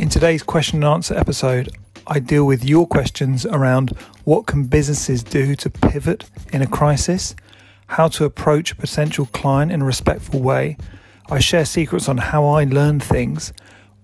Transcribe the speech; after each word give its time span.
In 0.00 0.08
today's 0.08 0.42
question 0.42 0.76
and 0.76 0.86
answer 0.86 1.14
episode, 1.14 1.76
I 2.06 2.20
deal 2.20 2.46
with 2.46 2.64
your 2.64 2.86
questions 2.86 3.44
around 3.44 3.90
what 4.24 4.46
can 4.46 4.64
businesses 4.64 5.22
do 5.22 5.54
to 5.56 5.68
pivot 5.68 6.24
in 6.54 6.62
a 6.62 6.66
crisis, 6.66 7.36
how 7.86 8.08
to 8.08 8.24
approach 8.24 8.72
a 8.72 8.76
potential 8.76 9.26
client 9.26 9.70
in 9.70 9.82
a 9.82 9.84
respectful 9.84 10.40
way. 10.40 10.78
I 11.28 11.38
share 11.38 11.66
secrets 11.66 12.08
on 12.08 12.16
how 12.16 12.46
I 12.46 12.64
learn 12.64 12.98
things, 12.98 13.52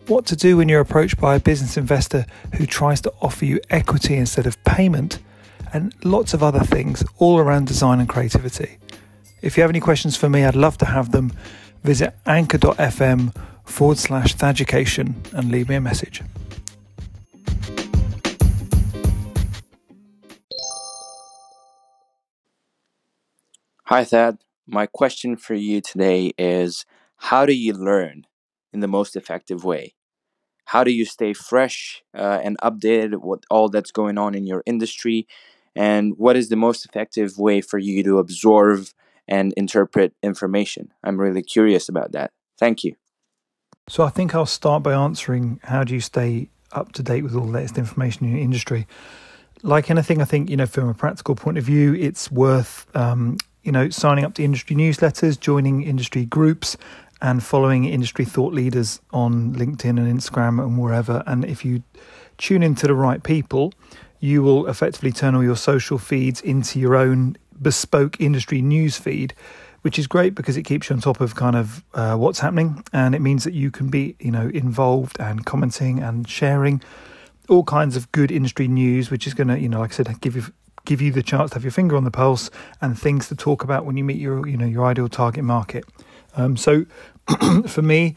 what 0.07 0.27
to 0.27 0.37
do 0.37 0.59
when 0.59 0.69
you're 0.69 0.83
approached 0.83 1.19
by 1.19 1.35
a 1.35 1.41
business 1.41 1.79
investor 1.79 2.27
who 2.57 2.67
tries 2.67 3.01
to 3.01 3.13
offer 3.23 3.47
you 3.47 3.59
equity 3.71 4.17
instead 4.17 4.47
of 4.47 4.63
payment, 4.65 5.21
and 5.73 5.95
lots 6.05 6.35
of 6.35 6.43
other 6.43 6.61
things 6.61 7.03
all 7.17 7.39
around 7.39 7.69
design 7.69 8.01
and 8.01 8.09
creativity. 8.09 8.77
If 9.41 9.57
you 9.57 9.63
have 9.63 9.71
any 9.71 9.81
questions 9.81 10.15
for 10.15 10.29
me, 10.29 10.45
I'd 10.45 10.57
love 10.57 10.77
to 10.77 10.85
have 10.87 11.13
them. 11.13 11.33
Visit 11.85 12.15
anchor.fm 12.27 13.33
forward 13.67 13.99
slash 13.99 14.35
Thaducation 14.37 15.15
and 15.33 15.51
leave 15.51 15.69
me 15.69 15.75
a 15.75 15.81
message. 15.81 16.23
Hi, 23.85 24.03
Thad. 24.03 24.39
My 24.67 24.87
question 24.87 25.37
for 25.37 25.55
you 25.55 25.81
today 25.81 26.33
is 26.37 26.85
How 27.19 27.47
do 27.47 27.53
you 27.53 27.73
learn 27.73 28.27
in 28.73 28.81
the 28.81 28.89
most 28.89 29.15
effective 29.15 29.65
way? 29.65 29.95
How 30.67 30.83
do 30.83 30.91
you 30.91 31.05
stay 31.05 31.33
fresh 31.33 32.03
uh, 32.13 32.41
and 32.43 32.59
updated 32.59 33.23
with 33.23 33.45
all 33.49 33.69
that's 33.69 33.93
going 33.93 34.19
on 34.19 34.35
in 34.35 34.45
your 34.45 34.65
industry? 34.67 35.29
And 35.77 36.15
what 36.17 36.35
is 36.35 36.49
the 36.49 36.57
most 36.57 36.85
effective 36.85 37.39
way 37.39 37.61
for 37.61 37.79
you 37.79 38.03
to 38.03 38.19
absorb 38.19 38.87
and 39.29 39.55
interpret 39.57 40.15
information? 40.23 40.93
I'm 41.05 41.21
really 41.21 41.43
curious 41.43 41.89
about 41.89 42.11
that. 42.13 42.33
Thank 42.59 42.83
you. 42.83 42.97
So, 43.89 44.05
I 44.05 44.11
think 44.11 44.35
I'll 44.35 44.47
start 44.47 44.83
by 44.83 44.93
answering 44.93 45.61
how 45.63 45.85
do 45.85 45.95
you 45.95 46.01
stay 46.01 46.49
up 46.73 46.93
to 46.93 47.03
date 47.03 47.23
with 47.23 47.35
all 47.35 47.47
the 47.47 47.53
latest 47.53 47.79
information 47.79 48.27
in 48.27 48.33
your 48.33 48.41
industry? 48.41 48.87
Like 49.63 49.91
anything, 49.91 50.21
I 50.21 50.25
think, 50.25 50.51
you 50.51 50.57
know, 50.57 50.67
from 50.67 50.89
a 50.89 50.95
practical 50.95 51.35
point 51.35 51.57
of 51.57 51.65
view, 51.65 51.95
it's 51.95 52.31
worth 52.31 52.87
um, 52.97 53.39
you 53.67 53.73
know, 53.73 53.91
signing 53.91 54.25
up 54.25 54.33
to 54.35 54.45
industry 54.45 54.77
newsletters, 54.77 55.39
joining 55.39 55.83
industry 55.83 56.25
groups, 56.25 56.77
and 57.21 57.43
following 57.43 57.85
industry 57.85 58.25
thought 58.25 58.55
leaders 58.55 59.01
on 59.11 59.55
LinkedIn 59.55 59.99
and 59.99 60.07
Instagram 60.07 60.63
and 60.63 60.79
wherever. 60.79 61.25
And 61.27 61.45
if 61.45 61.65
you 61.65 61.83
tune 62.39 62.63
into 62.63 62.87
the 62.87 62.95
right 62.95 63.21
people, 63.25 63.75
you 64.21 64.41
will 64.41 64.69
effectively 64.69 65.11
turn 65.11 65.35
all 65.35 65.43
your 65.43 65.57
social 65.57 65.99
feeds 65.99 66.41
into 66.41 66.79
your 66.79 66.95
own 66.95 67.37
bespoke 67.61 68.21
industry 68.21 68.63
news 68.63 68.97
feed, 68.97 69.35
which 69.87 70.01
is 70.01 70.09
great 70.09 70.35
because 70.35 70.57
it 70.57 70.65
keeps 70.65 70.91
you 70.91 70.97
on 70.97 71.01
top 71.01 71.21
of 71.21 71.37
kind 71.37 71.55
of 71.55 71.85
uh, 71.95 72.17
what's 72.17 72.41
happening, 72.41 72.83
and 72.93 73.15
it 73.15 73.21
means 73.21 73.45
that 73.45 73.55
you 73.55 73.71
can 73.71 73.89
be, 73.89 74.17
you 74.19 74.33
know, 74.33 74.49
involved 74.49 75.17
and 75.21 75.47
commenting 75.47 76.01
and 76.01 76.29
sharing 76.29 76.83
all 77.49 77.63
kinds 77.63 77.95
of 77.95 78.11
good 78.11 78.33
industry 78.33 78.67
news, 78.67 79.13
which 79.13 79.29
is 79.29 79.33
going 79.33 79.47
to, 79.47 79.57
you 79.57 79.69
know, 79.69 79.79
like 79.79 79.93
I 79.93 79.95
said, 79.95 80.21
give 80.21 80.35
you 80.35 80.47
give 80.87 81.01
you 81.01 81.13
the 81.13 81.23
chance 81.23 81.51
to 81.51 81.55
have 81.55 81.63
your 81.63 81.71
finger 81.71 81.97
on 81.97 82.03
the 82.03 82.11
pulse 82.11 82.51
and 82.81 82.99
things 82.99 83.29
to 83.29 83.37
talk 83.37 83.63
about 83.63 83.85
when 83.85 83.97
you 83.97 84.03
meet 84.03 84.19
your 84.19 84.49
you 84.49 84.57
know 84.57 84.67
your 84.67 84.85
ideal 84.85 85.09
target 85.09 85.45
market. 85.45 85.85
Um, 86.35 86.57
so 86.57 86.85
for 87.69 87.83
me, 87.83 88.17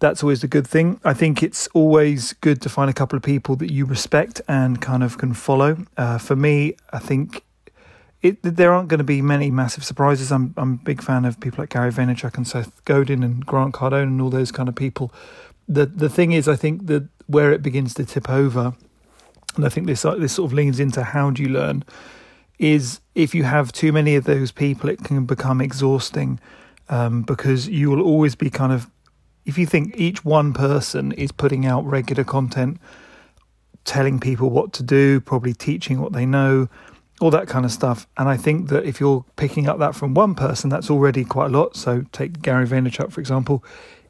that's 0.00 0.22
always 0.22 0.44
a 0.44 0.48
good 0.48 0.66
thing. 0.66 1.00
I 1.02 1.14
think 1.14 1.42
it's 1.42 1.66
always 1.68 2.34
good 2.34 2.60
to 2.60 2.68
find 2.68 2.90
a 2.90 2.92
couple 2.92 3.16
of 3.16 3.22
people 3.22 3.56
that 3.56 3.72
you 3.72 3.86
respect 3.86 4.42
and 4.48 4.82
kind 4.82 5.02
of 5.02 5.16
can 5.16 5.32
follow. 5.32 5.78
Uh, 5.96 6.18
for 6.18 6.36
me, 6.36 6.76
I 6.92 6.98
think 6.98 7.42
it, 8.22 8.42
there 8.42 8.72
aren't 8.72 8.88
going 8.88 8.98
to 8.98 9.04
be 9.04 9.22
many 9.22 9.50
massive 9.50 9.84
surprises. 9.84 10.32
I'm 10.32 10.54
I'm 10.56 10.74
a 10.74 10.84
big 10.84 11.02
fan 11.02 11.24
of 11.24 11.38
people 11.40 11.62
like 11.62 11.70
Gary 11.70 11.92
Vaynerchuk 11.92 12.36
and 12.36 12.46
Seth 12.46 12.84
Godin 12.84 13.22
and 13.22 13.44
Grant 13.44 13.74
Cardone 13.74 14.04
and 14.04 14.20
all 14.20 14.30
those 14.30 14.52
kind 14.52 14.68
of 14.68 14.74
people. 14.74 15.12
The 15.68 15.86
the 15.86 16.08
thing 16.08 16.32
is, 16.32 16.48
I 16.48 16.56
think 16.56 16.86
that 16.86 17.08
where 17.26 17.52
it 17.52 17.62
begins 17.62 17.94
to 17.94 18.04
tip 18.04 18.30
over 18.30 18.74
and 19.56 19.64
I 19.64 19.68
think 19.68 19.86
this 19.86 20.04
uh, 20.04 20.14
this 20.14 20.34
sort 20.34 20.50
of 20.50 20.54
leans 20.54 20.78
into 20.78 21.02
how 21.02 21.30
do 21.30 21.42
you 21.42 21.48
learn 21.48 21.84
is 22.58 23.00
if 23.14 23.34
you 23.34 23.44
have 23.44 23.72
too 23.72 23.92
many 23.92 24.14
of 24.14 24.24
those 24.24 24.52
people, 24.52 24.88
it 24.88 25.02
can 25.02 25.26
become 25.26 25.60
exhausting 25.60 26.38
um, 26.88 27.22
because 27.22 27.68
you 27.68 27.90
will 27.90 28.02
always 28.02 28.34
be 28.34 28.50
kind 28.50 28.72
of 28.72 28.90
if 29.44 29.58
you 29.58 29.66
think 29.66 29.94
each 29.96 30.24
one 30.24 30.52
person 30.52 31.12
is 31.12 31.32
putting 31.32 31.66
out 31.66 31.84
regular 31.84 32.24
content, 32.24 32.78
telling 33.84 34.20
people 34.20 34.50
what 34.50 34.72
to 34.74 34.82
do, 34.82 35.20
probably 35.20 35.54
teaching 35.54 36.00
what 36.00 36.12
they 36.12 36.26
know, 36.26 36.68
all 37.20 37.30
that 37.30 37.48
kind 37.48 37.64
of 37.64 37.72
stuff. 37.72 38.06
And 38.16 38.28
I 38.28 38.36
think 38.36 38.68
that 38.68 38.84
if 38.84 39.00
you're 39.00 39.24
picking 39.36 39.68
up 39.68 39.78
that 39.78 39.94
from 39.94 40.14
one 40.14 40.34
person, 40.34 40.70
that's 40.70 40.90
already 40.90 41.24
quite 41.24 41.46
a 41.46 41.58
lot. 41.58 41.76
So 41.76 42.04
take 42.12 42.42
Gary 42.42 42.66
Vaynerchuk 42.66 43.12
for 43.12 43.20
example. 43.20 43.64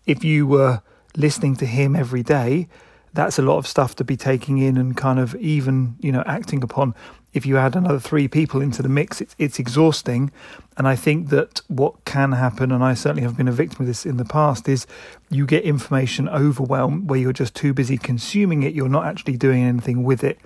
If 0.07 0.25
you 0.25 0.47
were 0.47 0.83
listening 1.17 1.57
to 1.57 1.67
him 1.67 1.97
every 1.97 2.23
day, 2.23 2.69
that's 3.17 3.39
a 3.39 3.43
lot 3.43 3.57
of 3.57 3.67
stuff 3.67 3.97
to 3.97 4.05
be 4.05 4.17
taking 4.17 4.59
in 4.59 4.77
and 4.77 4.97
kind 4.97 5.19
of 5.19 5.35
even 5.37 5.97
you 6.01 6.13
know 6.13 6.23
acting 6.27 6.63
upon 6.63 6.95
if 7.33 7.45
you 7.45 7.57
add 7.57 7.75
another 7.75 7.99
three 7.99 8.29
people 8.29 8.61
into 8.61 8.83
the 8.83 8.89
mix 8.89 9.21
it's, 9.21 9.35
it's 9.39 9.59
exhausting 9.59 10.31
and 10.77 10.87
i 10.87 10.95
think 10.95 11.31
that 11.31 11.63
what 11.69 12.05
can 12.05 12.33
happen 12.33 12.71
and 12.71 12.85
i 12.85 12.93
certainly 12.93 13.23
have 13.23 13.37
been 13.37 13.49
a 13.49 13.53
victim 13.53 13.81
of 13.81 13.87
this 13.87 14.05
in 14.05 14.19
the 14.19 14.25
past 14.25 14.69
is 14.69 14.87
you 15.31 15.47
get 15.47 15.65
information 15.65 16.29
overwhelmed 16.29 17.09
where 17.09 17.19
you're 17.19 17.33
just 17.33 17.55
too 17.55 17.73
busy 17.73 17.97
consuming 17.97 18.63
it 18.63 18.75
you're 18.75 18.89
not 18.89 19.07
actually 19.07 19.37
doing 19.37 19.65
anything 19.65 20.05
with 20.05 20.23
it 20.23 20.39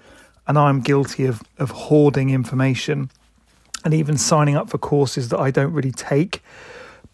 and 0.51 0.59
i'm 0.59 0.81
guilty 0.81 1.25
of 1.25 1.43
of 1.59 1.71
hoarding 1.71 2.31
information 2.31 3.11
and 3.85 3.95
even 3.95 4.19
signing 4.19 4.57
up 4.57 4.69
for 4.69 4.79
courses 4.79 5.31
that 5.31 5.39
i 5.39 5.51
don't 5.51 5.73
really 5.73 5.93
take 5.93 6.43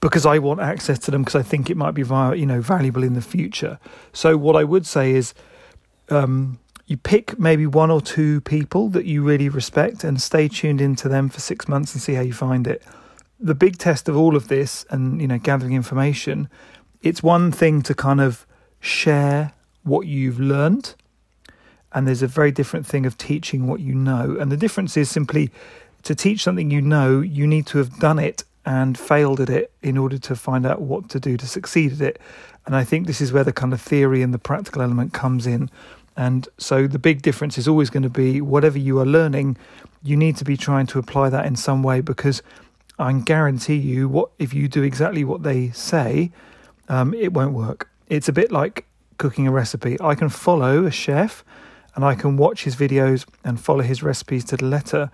because 0.00 0.26
I 0.26 0.38
want 0.38 0.60
access 0.60 0.98
to 1.00 1.10
them 1.10 1.22
because 1.22 1.36
I 1.36 1.42
think 1.42 1.70
it 1.70 1.76
might 1.76 1.92
be 1.92 2.02
you 2.02 2.46
know 2.46 2.60
valuable 2.60 3.02
in 3.02 3.14
the 3.14 3.20
future. 3.20 3.78
So 4.12 4.36
what 4.36 4.56
I 4.56 4.64
would 4.64 4.86
say 4.86 5.12
is 5.12 5.34
um, 6.10 6.58
you 6.86 6.96
pick 6.96 7.38
maybe 7.38 7.66
one 7.66 7.90
or 7.90 8.00
two 8.00 8.40
people 8.42 8.88
that 8.90 9.06
you 9.06 9.22
really 9.22 9.48
respect 9.48 10.04
and 10.04 10.20
stay 10.20 10.48
tuned 10.48 10.80
into 10.80 11.08
them 11.08 11.28
for 11.28 11.40
six 11.40 11.66
months 11.66 11.94
and 11.94 12.02
see 12.02 12.14
how 12.14 12.22
you 12.22 12.32
find 12.32 12.66
it. 12.66 12.82
The 13.40 13.54
big 13.54 13.78
test 13.78 14.08
of 14.08 14.16
all 14.16 14.36
of 14.36 14.48
this 14.48 14.84
and 14.90 15.20
you 15.20 15.26
know 15.26 15.38
gathering 15.38 15.72
information, 15.72 16.48
it's 17.02 17.22
one 17.22 17.50
thing 17.52 17.82
to 17.82 17.94
kind 17.94 18.20
of 18.20 18.46
share 18.80 19.52
what 19.82 20.06
you've 20.06 20.40
learned, 20.40 20.94
and 21.96 22.06
there's 22.06 22.20
a 22.20 22.26
very 22.26 22.52
different 22.52 22.86
thing 22.86 23.06
of 23.06 23.16
teaching 23.16 23.66
what 23.66 23.80
you 23.80 23.94
know. 23.94 24.36
And 24.38 24.52
the 24.52 24.56
difference 24.58 24.98
is 24.98 25.08
simply 25.08 25.50
to 26.02 26.14
teach 26.14 26.42
something 26.42 26.70
you 26.70 26.82
know, 26.82 27.22
you 27.22 27.46
need 27.46 27.66
to 27.68 27.78
have 27.78 27.98
done 27.98 28.18
it 28.18 28.44
and 28.66 28.98
failed 28.98 29.40
at 29.40 29.48
it 29.48 29.72
in 29.82 29.96
order 29.96 30.18
to 30.18 30.36
find 30.36 30.66
out 30.66 30.82
what 30.82 31.08
to 31.08 31.18
do 31.18 31.38
to 31.38 31.46
succeed 31.46 31.94
at 31.94 32.00
it. 32.02 32.20
And 32.66 32.76
I 32.76 32.84
think 32.84 33.06
this 33.06 33.22
is 33.22 33.32
where 33.32 33.44
the 33.44 33.52
kind 33.52 33.72
of 33.72 33.80
theory 33.80 34.20
and 34.20 34.34
the 34.34 34.38
practical 34.38 34.82
element 34.82 35.14
comes 35.14 35.46
in. 35.46 35.70
And 36.18 36.46
so 36.58 36.86
the 36.86 36.98
big 36.98 37.22
difference 37.22 37.56
is 37.56 37.66
always 37.66 37.88
going 37.88 38.02
to 38.02 38.10
be 38.10 38.42
whatever 38.42 38.76
you 38.76 38.98
are 39.00 39.06
learning, 39.06 39.56
you 40.02 40.18
need 40.18 40.36
to 40.36 40.44
be 40.44 40.58
trying 40.58 40.86
to 40.88 40.98
apply 40.98 41.30
that 41.30 41.46
in 41.46 41.56
some 41.56 41.82
way 41.82 42.02
because 42.02 42.42
I 42.98 43.10
can 43.10 43.22
guarantee 43.22 43.76
you 43.76 44.06
what 44.06 44.32
if 44.38 44.52
you 44.52 44.68
do 44.68 44.82
exactly 44.82 45.24
what 45.24 45.44
they 45.44 45.70
say, 45.70 46.30
um, 46.90 47.14
it 47.14 47.32
won't 47.32 47.54
work. 47.54 47.88
It's 48.08 48.28
a 48.28 48.34
bit 48.34 48.52
like 48.52 48.84
cooking 49.16 49.46
a 49.46 49.50
recipe. 49.50 49.96
I 49.98 50.14
can 50.14 50.28
follow 50.28 50.84
a 50.84 50.90
chef 50.90 51.42
and 51.96 52.04
I 52.04 52.14
can 52.14 52.36
watch 52.36 52.62
his 52.62 52.76
videos 52.76 53.26
and 53.42 53.58
follow 53.58 53.82
his 53.82 54.02
recipes 54.02 54.44
to 54.44 54.56
the 54.56 54.66
letter. 54.66 55.10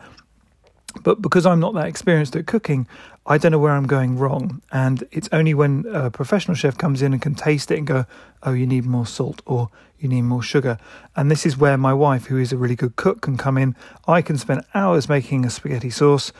But 1.02 1.22
because 1.22 1.46
I'm 1.46 1.60
not 1.60 1.72
that 1.74 1.86
experienced 1.86 2.36
at 2.36 2.46
cooking, 2.46 2.86
I 3.24 3.38
don't 3.38 3.52
know 3.52 3.58
where 3.58 3.72
I'm 3.72 3.86
going 3.86 4.18
wrong. 4.18 4.60
And 4.72 5.04
it's 5.10 5.28
only 5.32 5.54
when 5.54 5.86
a 5.90 6.10
professional 6.10 6.54
chef 6.54 6.76
comes 6.76 7.00
in 7.00 7.14
and 7.14 7.22
can 7.22 7.34
taste 7.34 7.70
it 7.70 7.78
and 7.78 7.86
go, 7.86 8.04
oh, 8.42 8.52
you 8.52 8.66
need 8.66 8.84
more 8.84 9.06
salt 9.06 9.40
or 9.46 9.70
you 9.98 10.08
need 10.08 10.22
more 10.22 10.42
sugar. 10.42 10.76
And 11.16 11.30
this 11.30 11.46
is 11.46 11.56
where 11.56 11.78
my 11.78 11.94
wife, 11.94 12.26
who 12.26 12.36
is 12.36 12.52
a 12.52 12.56
really 12.58 12.76
good 12.76 12.96
cook, 12.96 13.22
can 13.22 13.36
come 13.36 13.56
in. 13.56 13.76
I 14.06 14.20
can 14.20 14.36
spend 14.36 14.64
hours 14.74 15.08
making 15.08 15.46
a 15.46 15.50
spaghetti 15.50 15.90
sauce 15.90 16.32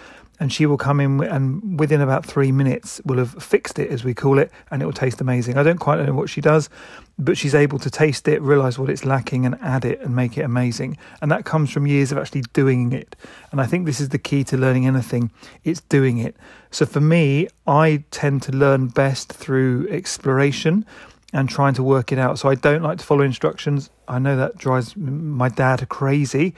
and 0.42 0.53
she 0.53 0.66
will 0.66 0.76
come 0.76 0.98
in 0.98 1.22
and 1.22 1.78
within 1.78 2.00
about 2.00 2.26
three 2.26 2.50
minutes 2.50 3.00
will 3.04 3.19
have 3.19 3.41
fixed 3.41 3.78
it 3.78 3.88
as 3.92 4.03
we 4.03 4.12
call 4.12 4.40
it 4.40 4.50
and 4.72 4.82
it 4.82 4.84
will 4.84 4.93
taste 4.93 5.20
amazing. 5.20 5.56
I 5.56 5.62
don't 5.62 5.78
quite 5.78 6.05
know 6.05 6.12
what 6.14 6.28
she 6.28 6.40
does 6.40 6.69
but 7.17 7.38
she's 7.38 7.55
able 7.55 7.78
to 7.78 7.88
taste 7.88 8.26
it 8.26 8.43
realize 8.43 8.76
what 8.76 8.90
it's 8.90 9.05
lacking 9.05 9.46
and 9.46 9.56
add 9.62 9.84
it 9.84 10.00
and 10.00 10.17
make 10.17 10.37
it 10.37 10.43
amazing. 10.43 10.99
And 11.20 11.31
that 11.31 11.44
comes 11.44 11.70
from 11.70 11.87
years 11.87 12.11
of 12.11 12.19
actually 12.19 12.43
doing 12.55 12.93
it. 12.93 13.14
And 13.52 13.61
i 13.61 13.67
think 13.67 13.87
this 13.87 14.00
is 14.00 14.08
the 14.08 14.19
key 14.19 14.43
to 14.43 14.56
learning 14.56 14.84
anything. 14.84 15.31
It's 15.62 15.81
doing 15.82 16.19
it. 16.19 16.34
So 16.72 16.87
for 16.87 17.00
me 17.00 17.46
i 17.64 18.02
tend 18.11 18.43
to 18.43 18.52
learn 18.52 18.88
best 18.88 19.32
through 19.32 19.87
exploration 19.90 20.84
and 21.32 21.49
trying 21.49 21.75
to 21.75 21.84
work 21.84 22.11
it 22.11 22.19
out. 22.19 22.40
So 22.40 22.49
i 22.49 22.56
don't 22.56 22.82
like 22.82 22.99
to 22.99 23.05
follow 23.05 23.22
instructions. 23.22 23.90
I 24.08 24.19
know 24.19 24.37
that 24.37 24.58
drives 24.58 24.96
my 24.96 25.50
dad 25.50 25.88
crazy 25.88 26.56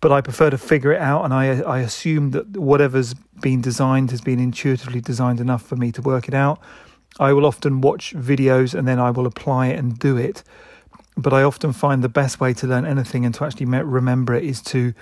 but 0.00 0.12
I 0.12 0.20
prefer 0.20 0.50
to 0.50 0.58
figure 0.58 0.92
it 0.92 1.00
out, 1.00 1.24
and 1.24 1.32
I 1.34 1.60
I 1.60 1.78
assume 1.80 2.30
that 2.32 2.56
whatever's 2.56 3.14
been 3.40 3.60
designed 3.60 4.10
has 4.10 4.20
been 4.20 4.40
intuitively 4.40 5.00
designed 5.00 5.40
enough 5.40 5.62
for 5.62 5.76
me 5.76 5.92
to 5.92 6.02
work 6.02 6.28
it 6.28 6.34
out. 6.34 6.60
I 7.18 7.32
will 7.32 7.46
often 7.46 7.80
watch 7.80 8.14
videos 8.14 8.74
and 8.74 8.86
then 8.86 8.98
I 8.98 9.10
will 9.10 9.26
apply 9.26 9.68
it 9.68 9.78
and 9.78 9.98
do 9.98 10.16
it. 10.16 10.42
But 11.16 11.32
I 11.32 11.42
often 11.42 11.72
find 11.72 12.04
the 12.04 12.10
best 12.10 12.40
way 12.40 12.52
to 12.54 12.66
learn 12.66 12.84
anything 12.84 13.24
and 13.24 13.34
to 13.36 13.44
actually 13.44 13.66
remember 13.66 14.34
it 14.34 14.44
is 14.44 14.60
to 14.62 14.92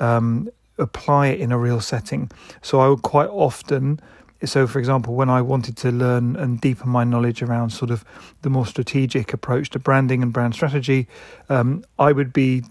um, 0.00 0.50
apply 0.78 1.28
it 1.28 1.40
in 1.40 1.50
a 1.50 1.56
real 1.56 1.80
setting. 1.80 2.30
So 2.60 2.80
I 2.80 2.88
will 2.88 2.98
quite 2.98 3.30
often 3.30 4.00
so, 4.44 4.66
for 4.66 4.78
example, 4.78 5.14
when 5.14 5.30
I 5.30 5.40
wanted 5.40 5.76
to 5.78 5.92
learn 5.92 6.34
and 6.36 6.60
deepen 6.60 6.88
my 6.88 7.04
knowledge 7.04 7.42
around 7.42 7.70
sort 7.70 7.90
of 7.90 8.04
the 8.42 8.50
more 8.50 8.66
strategic 8.66 9.32
approach 9.32 9.70
to 9.70 9.78
branding 9.78 10.22
and 10.22 10.32
brand 10.32 10.54
strategy, 10.54 11.06
um, 11.48 11.84
I 11.98 12.12
would 12.12 12.32
be, 12.32 12.64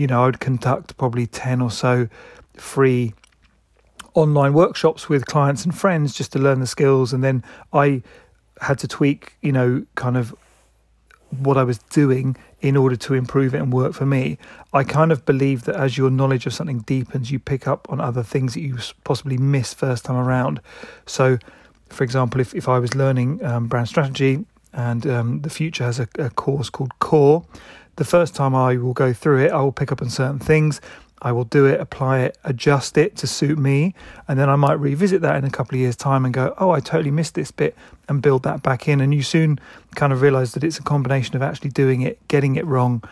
you 0.00 0.06
know, 0.06 0.22
I 0.22 0.26
would 0.26 0.40
conduct 0.40 0.96
probably 0.96 1.26
10 1.26 1.60
or 1.60 1.70
so 1.70 2.08
free 2.56 3.12
online 4.14 4.54
workshops 4.54 5.10
with 5.10 5.26
clients 5.26 5.66
and 5.66 5.76
friends 5.76 6.14
just 6.14 6.32
to 6.32 6.38
learn 6.38 6.60
the 6.60 6.66
skills. 6.66 7.12
And 7.12 7.22
then 7.22 7.44
I 7.74 8.02
had 8.62 8.78
to 8.78 8.88
tweak, 8.88 9.34
you 9.42 9.52
know, 9.52 9.84
kind 9.96 10.16
of 10.16 10.34
what 11.42 11.58
I 11.58 11.64
was 11.64 11.76
doing 11.90 12.34
in 12.62 12.78
order 12.78 12.96
to 12.96 13.12
improve 13.12 13.54
it 13.54 13.58
and 13.58 13.70
work 13.74 13.92
for 13.92 14.06
me. 14.06 14.38
I 14.72 14.84
kind 14.84 15.12
of 15.12 15.26
believe 15.26 15.64
that 15.64 15.76
as 15.76 15.98
your 15.98 16.10
knowledge 16.10 16.46
of 16.46 16.54
something 16.54 16.78
deepens, 16.78 17.30
you 17.30 17.38
pick 17.38 17.68
up 17.68 17.86
on 17.90 18.00
other 18.00 18.22
things 18.22 18.54
that 18.54 18.62
you 18.62 18.78
possibly 19.04 19.36
missed 19.36 19.76
first 19.76 20.06
time 20.06 20.16
around. 20.16 20.62
So, 21.04 21.36
for 21.90 22.04
example, 22.04 22.40
if, 22.40 22.54
if 22.54 22.70
I 22.70 22.78
was 22.78 22.94
learning 22.94 23.44
um, 23.44 23.66
brand 23.66 23.88
strategy 23.88 24.46
and 24.72 25.06
um, 25.06 25.42
the 25.42 25.50
Futur 25.50 25.84
has 25.84 26.00
a, 26.00 26.08
a 26.18 26.30
course 26.30 26.70
called 26.70 26.98
Core, 27.00 27.44
the 28.00 28.04
first 28.06 28.34
time 28.34 28.54
I 28.54 28.78
will 28.78 28.94
go 28.94 29.12
through 29.12 29.44
it, 29.44 29.52
I 29.52 29.60
will 29.60 29.72
pick 29.72 29.92
up 29.92 30.00
on 30.00 30.08
certain 30.08 30.38
things. 30.38 30.80
I 31.20 31.32
will 31.32 31.44
do 31.44 31.66
it, 31.66 31.78
apply 31.78 32.20
it, 32.20 32.38
adjust 32.44 32.96
it 32.96 33.14
to 33.16 33.26
suit 33.26 33.58
me, 33.58 33.94
and 34.26 34.38
then 34.38 34.48
I 34.48 34.56
might 34.56 34.80
revisit 34.80 35.20
that 35.20 35.36
in 35.36 35.44
a 35.44 35.50
couple 35.50 35.76
of 35.76 35.80
years' 35.80 35.96
time 35.96 36.24
and 36.24 36.32
go, 36.32 36.54
oh, 36.56 36.70
I 36.70 36.80
totally 36.80 37.10
missed 37.10 37.34
this 37.34 37.50
bit, 37.50 37.76
and 38.08 38.22
build 38.22 38.42
that 38.44 38.62
back 38.62 38.88
in. 38.88 39.02
And 39.02 39.12
you 39.12 39.22
soon 39.22 39.60
kind 39.96 40.14
of 40.14 40.22
realize 40.22 40.54
that 40.54 40.64
it's 40.64 40.78
a 40.78 40.82
combination 40.82 41.36
of 41.36 41.42
actually 41.42 41.68
doing 41.68 42.00
it, 42.00 42.26
getting 42.28 42.56
it 42.56 42.64
wrong, 42.64 43.04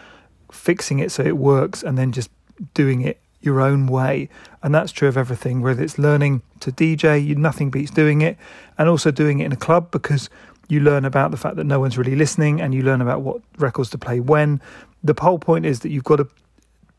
fixing 0.51 1.01
it 1.01 1.13
so 1.13 1.23
it 1.23 1.37
works, 1.37 1.83
and 1.83 1.99
then 1.99 2.11
just 2.11 2.31
doing 2.73 3.03
it 3.03 3.21
your 3.43 3.61
own 3.61 3.89
way. 3.89 4.31
And 4.63 4.75
that's 4.75 4.91
true 4.91 5.09
of 5.09 5.19
everything, 5.19 5.61
whether 5.61 5.83
it's 5.83 5.99
learning 5.99 6.41
to 6.61 6.73
DJ, 6.73 7.37
nothing 7.37 7.69
beats 7.69 7.91
doing 7.91 8.23
it, 8.23 8.39
and 8.79 8.89
also 8.89 9.11
doing 9.11 9.41
it 9.41 9.45
in 9.45 9.53
a 9.53 9.57
club 9.57 9.91
because 9.91 10.31
you 10.69 10.81
learn 10.81 11.05
about 11.05 11.31
the 11.31 11.37
fact 11.37 11.57
that 11.57 11.65
no 11.65 11.81
one's 11.81 11.99
really 11.99 12.15
listening 12.15 12.61
and 12.61 12.75
you 12.75 12.83
learn 12.83 13.01
about 13.01 13.23
what 13.23 13.41
records 13.59 13.91
to 13.91 13.99
play 13.99 14.21
when. 14.21 14.61
The 15.03 15.15
whole 15.19 15.39
point 15.39 15.67
is 15.67 15.81
that 15.81 15.91
you've 15.91 16.05
got 16.05 16.17
to 16.17 16.29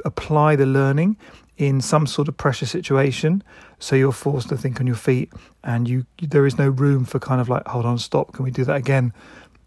apply 0.06 0.56
the 0.56 0.66
learning 0.66 1.18
in 1.58 1.82
some 1.82 2.08
sort 2.08 2.28
of 2.28 2.38
pressure 2.38 2.66
situation 2.66 3.44
so 3.80 3.96
you're 3.96 4.14
forced 4.14 4.48
to 4.50 4.58
think 4.58 4.80
on 4.80 4.88
your 4.88 4.96
feet 4.96 5.32
and 5.64 5.90
you 5.90 6.06
there 6.22 6.46
is 6.46 6.58
no 6.58 6.70
room 6.70 7.04
for 7.04 7.20
kind 7.20 7.42
of 7.42 7.50
like 7.50 7.68
hold 7.68 7.86
on 7.86 7.98
stop 7.98 8.32
can 8.32 8.46
we 8.46 8.52
do 8.52 8.64
that 8.64 8.78
again? 8.78 9.14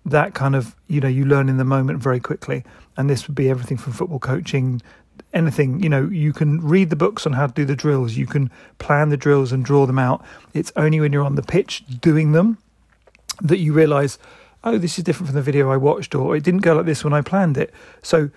That 0.04 0.34
kind 0.34 0.56
of 0.56 0.75
you 0.88 1.00
know 1.00 1.08
you 1.08 1.25
learn 1.25 1.49
in 1.49 1.58
the 1.58 1.64
moment 1.64 2.00
very 2.00 2.19
quickly. 2.19 2.64
And 2.96 3.08
this 3.08 3.26
would 3.26 3.34
be 3.34 3.49
everything 3.49 3.76
from 3.76 3.93
football 3.93 4.19
coaching 4.19 4.82
anything 5.34 5.82
you 5.82 5.88
know 5.88 6.08
you 6.08 6.32
can 6.32 6.60
read 6.60 6.90
the 6.90 6.96
books 6.96 7.26
on 7.26 7.32
how 7.32 7.46
to 7.46 7.52
do 7.52 7.64
the 7.64 7.76
drills 7.76 8.16
you 8.16 8.26
can 8.26 8.50
plan 8.78 9.08
the 9.08 9.16
drills 9.16 9.52
and 9.52 9.64
draw 9.64 9.87
them 9.87 9.99
out. 9.99 10.25
It's 10.54 10.72
only 10.76 11.00
when 11.00 11.12
you're 11.12 11.25
on 11.25 11.37
the 11.37 11.43
pitch 11.43 11.84
doing 12.00 12.32
them 12.32 12.58
that 13.43 13.59
you 13.59 13.73
realize 13.73 14.19
oh 14.65 14.79
this 14.79 14.99
is 14.99 15.05
different 15.05 15.29
from 15.29 15.37
the 15.37 15.43
video 15.43 15.71
i 15.71 15.77
watched 15.77 16.15
or 16.15 16.37
it 16.37 16.43
didn't 16.43 16.61
go 16.61 16.75
like 16.75 16.87
this 16.87 17.05
when 17.05 17.12
i 17.12 17.21
planned 17.21 17.56
it 17.59 17.73
so 18.03 18.31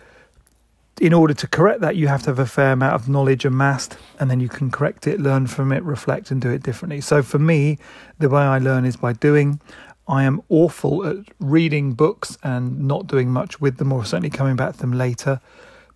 in 1.01 1.13
order 1.13 1.33
to 1.33 1.47
correct 1.47 1.81
that, 1.81 1.95
you 1.95 2.07
have 2.07 2.21
to 2.23 2.29
have 2.29 2.39
a 2.39 2.45
fair 2.45 2.71
amount 2.71 2.95
of 2.95 3.09
knowledge 3.09 3.43
amassed, 3.43 3.97
and 4.19 4.31
then 4.31 4.39
you 4.39 4.47
can 4.47 4.71
correct 4.71 5.07
it, 5.07 5.19
learn 5.19 5.47
from 5.47 5.71
it, 5.71 5.83
reflect, 5.83 6.31
and 6.31 6.41
do 6.41 6.49
it 6.49 6.63
differently. 6.63 7.01
So 7.01 7.21
for 7.21 7.39
me, 7.39 7.77
the 8.19 8.29
way 8.29 8.41
I 8.41 8.59
learn 8.59 8.85
is 8.85 8.95
by 8.95 9.13
doing. 9.13 9.59
I 10.07 10.23
am 10.23 10.41
awful 10.49 11.05
at 11.05 11.17
reading 11.39 11.93
books 11.93 12.37
and 12.43 12.87
not 12.87 13.07
doing 13.07 13.29
much 13.29 13.59
with 13.59 13.77
them, 13.77 13.91
or 13.91 14.05
certainly 14.05 14.29
coming 14.29 14.55
back 14.55 14.73
to 14.73 14.79
them 14.79 14.93
later. 14.93 15.41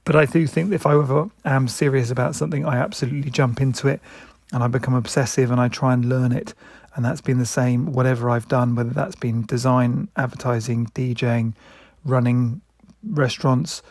But 0.04 0.16
I 0.16 0.26
do 0.26 0.48
think 0.48 0.74
if 0.74 0.86
I 0.86 0.94
ever 0.98 1.30
am 1.46 1.68
serious 1.68 2.10
about 2.10 2.36
something, 2.36 2.66
I 2.66 2.78
absolutely 2.78 3.32
jump 3.32 3.62
into 3.62 3.88
it 3.88 4.02
and 4.52 4.64
I 4.64 4.68
become 4.68 4.96
obsessive 4.96 5.52
and 5.52 5.62
I 5.62 5.68
try 5.68 5.94
and 5.94 6.06
learn 6.06 6.32
it. 6.32 6.54
And 7.00 7.06
that's 7.06 7.22
been 7.22 7.38
the 7.38 7.46
same, 7.46 7.94
whatever 7.94 8.30
I've 8.30 8.50
done, 8.50 8.76
whether 8.76 8.90
that's 8.90 9.16
been 9.16 9.46
design, 9.46 10.10
advertising, 10.18 10.88
DJing, 10.88 11.54
running 12.04 12.60
restaurants, 13.08 13.82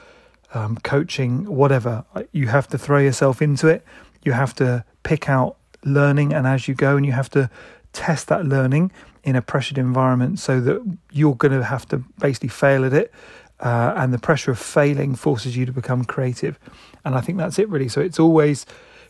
um, 0.53 0.77
coaching, 0.85 1.47
whatever. 1.47 2.05
You 2.33 2.49
have 2.49 2.69
to 2.69 2.77
throw 2.77 2.99
yourself 2.99 3.41
into 3.41 3.67
it. 3.67 3.83
You 4.25 4.33
have 4.33 4.55
to 4.57 4.85
pick 5.05 5.27
out 5.27 5.57
learning, 5.87 6.35
and 6.35 6.47
as 6.47 6.69
you 6.69 6.75
go, 6.75 6.99
and 6.99 7.07
you 7.07 7.13
have 7.13 7.31
to 7.31 7.49
test 7.95 8.29
that 8.29 8.45
learning 8.45 8.93
in 9.25 9.37
a 9.37 9.41
pressured 9.41 9.79
environment 9.79 10.39
so 10.39 10.61
that 10.61 10.99
you're 11.11 11.35
going 11.35 11.59
to 11.59 11.65
have 11.65 11.89
to 11.89 12.05
basically 12.21 12.51
fail 12.51 12.85
at 12.85 12.93
it. 12.93 13.11
Uh, 13.59 13.95
and 13.97 14.13
the 14.13 14.19
pressure 14.19 14.51
of 14.51 14.59
failing 14.59 15.15
forces 15.15 15.57
you 15.57 15.65
to 15.65 15.73
become 15.73 16.05
creative. 16.05 16.59
And 17.07 17.15
I 17.15 17.23
think 17.23 17.39
that's 17.39 17.59
it, 17.59 17.71
really. 17.71 17.89
So 17.89 18.03
it's 18.03 18.21
always 18.21 18.67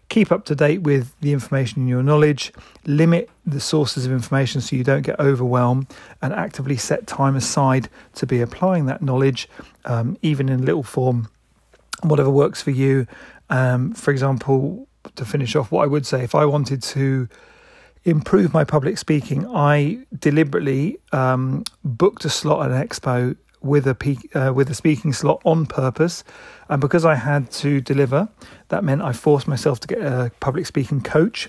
keep 0.08 0.32
up 0.32 0.44
to 0.46 0.55
date 0.55 0.82
with 0.82 1.14
the 1.20 1.32
information 1.32 1.82
in 1.82 1.88
your 1.88 2.02
knowledge, 2.02 2.52
limit 2.87 3.28
the 3.44 3.60
sources 3.60 4.06
of 4.06 4.12
information 4.12 4.60
so 4.60 4.75
you 4.75 4.84
don't 4.84 5.02
get 5.02 5.19
overwhelmed, 5.20 5.87
and 6.22 6.32
actively 6.32 6.76
set 6.76 7.06
time 7.06 7.37
aside 7.37 7.88
to 8.14 8.26
be 8.26 8.40
applying 8.40 8.87
that 8.87 9.02
knowledge, 9.02 9.49
um, 9.84 10.16
even 10.22 10.49
in 10.49 10.64
little 10.64 10.82
form, 10.82 11.28
whatever 12.02 12.31
works 12.31 12.62
for 12.62 12.70
you. 12.70 13.06
Um, 13.50 13.93
for 13.93 14.10
example, 14.10 14.88
to 15.16 15.25
finish 15.25 15.55
off, 15.56 15.70
what 15.70 15.84
I 15.84 15.87
would 15.87 16.06
say 16.06 16.22
if 16.22 16.34
I 16.34 16.44
wanted 16.44 16.82
to 16.82 17.28
improve 18.04 18.54
my 18.54 18.64
public 18.64 18.99
speaking, 18.99 19.46
I 19.46 19.99
deliberately 20.19 20.99
um, 21.12 21.64
booked 21.84 22.25
a 22.25 22.31
slot 22.31 22.66
at 22.66 22.70
an 22.70 22.87
expo 22.87 23.37
with 23.60 23.87
a 23.87 23.96
uh, 24.34 24.52
with 24.52 24.70
a 24.70 24.75
speaking 24.75 25.12
slot 25.12 25.40
on 25.44 25.66
purpose, 25.66 26.25
and 26.69 26.81
because 26.81 27.05
I 27.05 27.14
had 27.14 27.50
to 27.52 27.81
deliver, 27.81 28.28
that 28.69 28.84
meant 28.84 29.02
I 29.02 29.12
forced 29.12 29.49
myself 29.49 29.81
to 29.81 29.88
get 29.88 30.00
a 30.00 30.31
public 30.40 30.66
speaking 30.66 31.00
coach, 31.00 31.49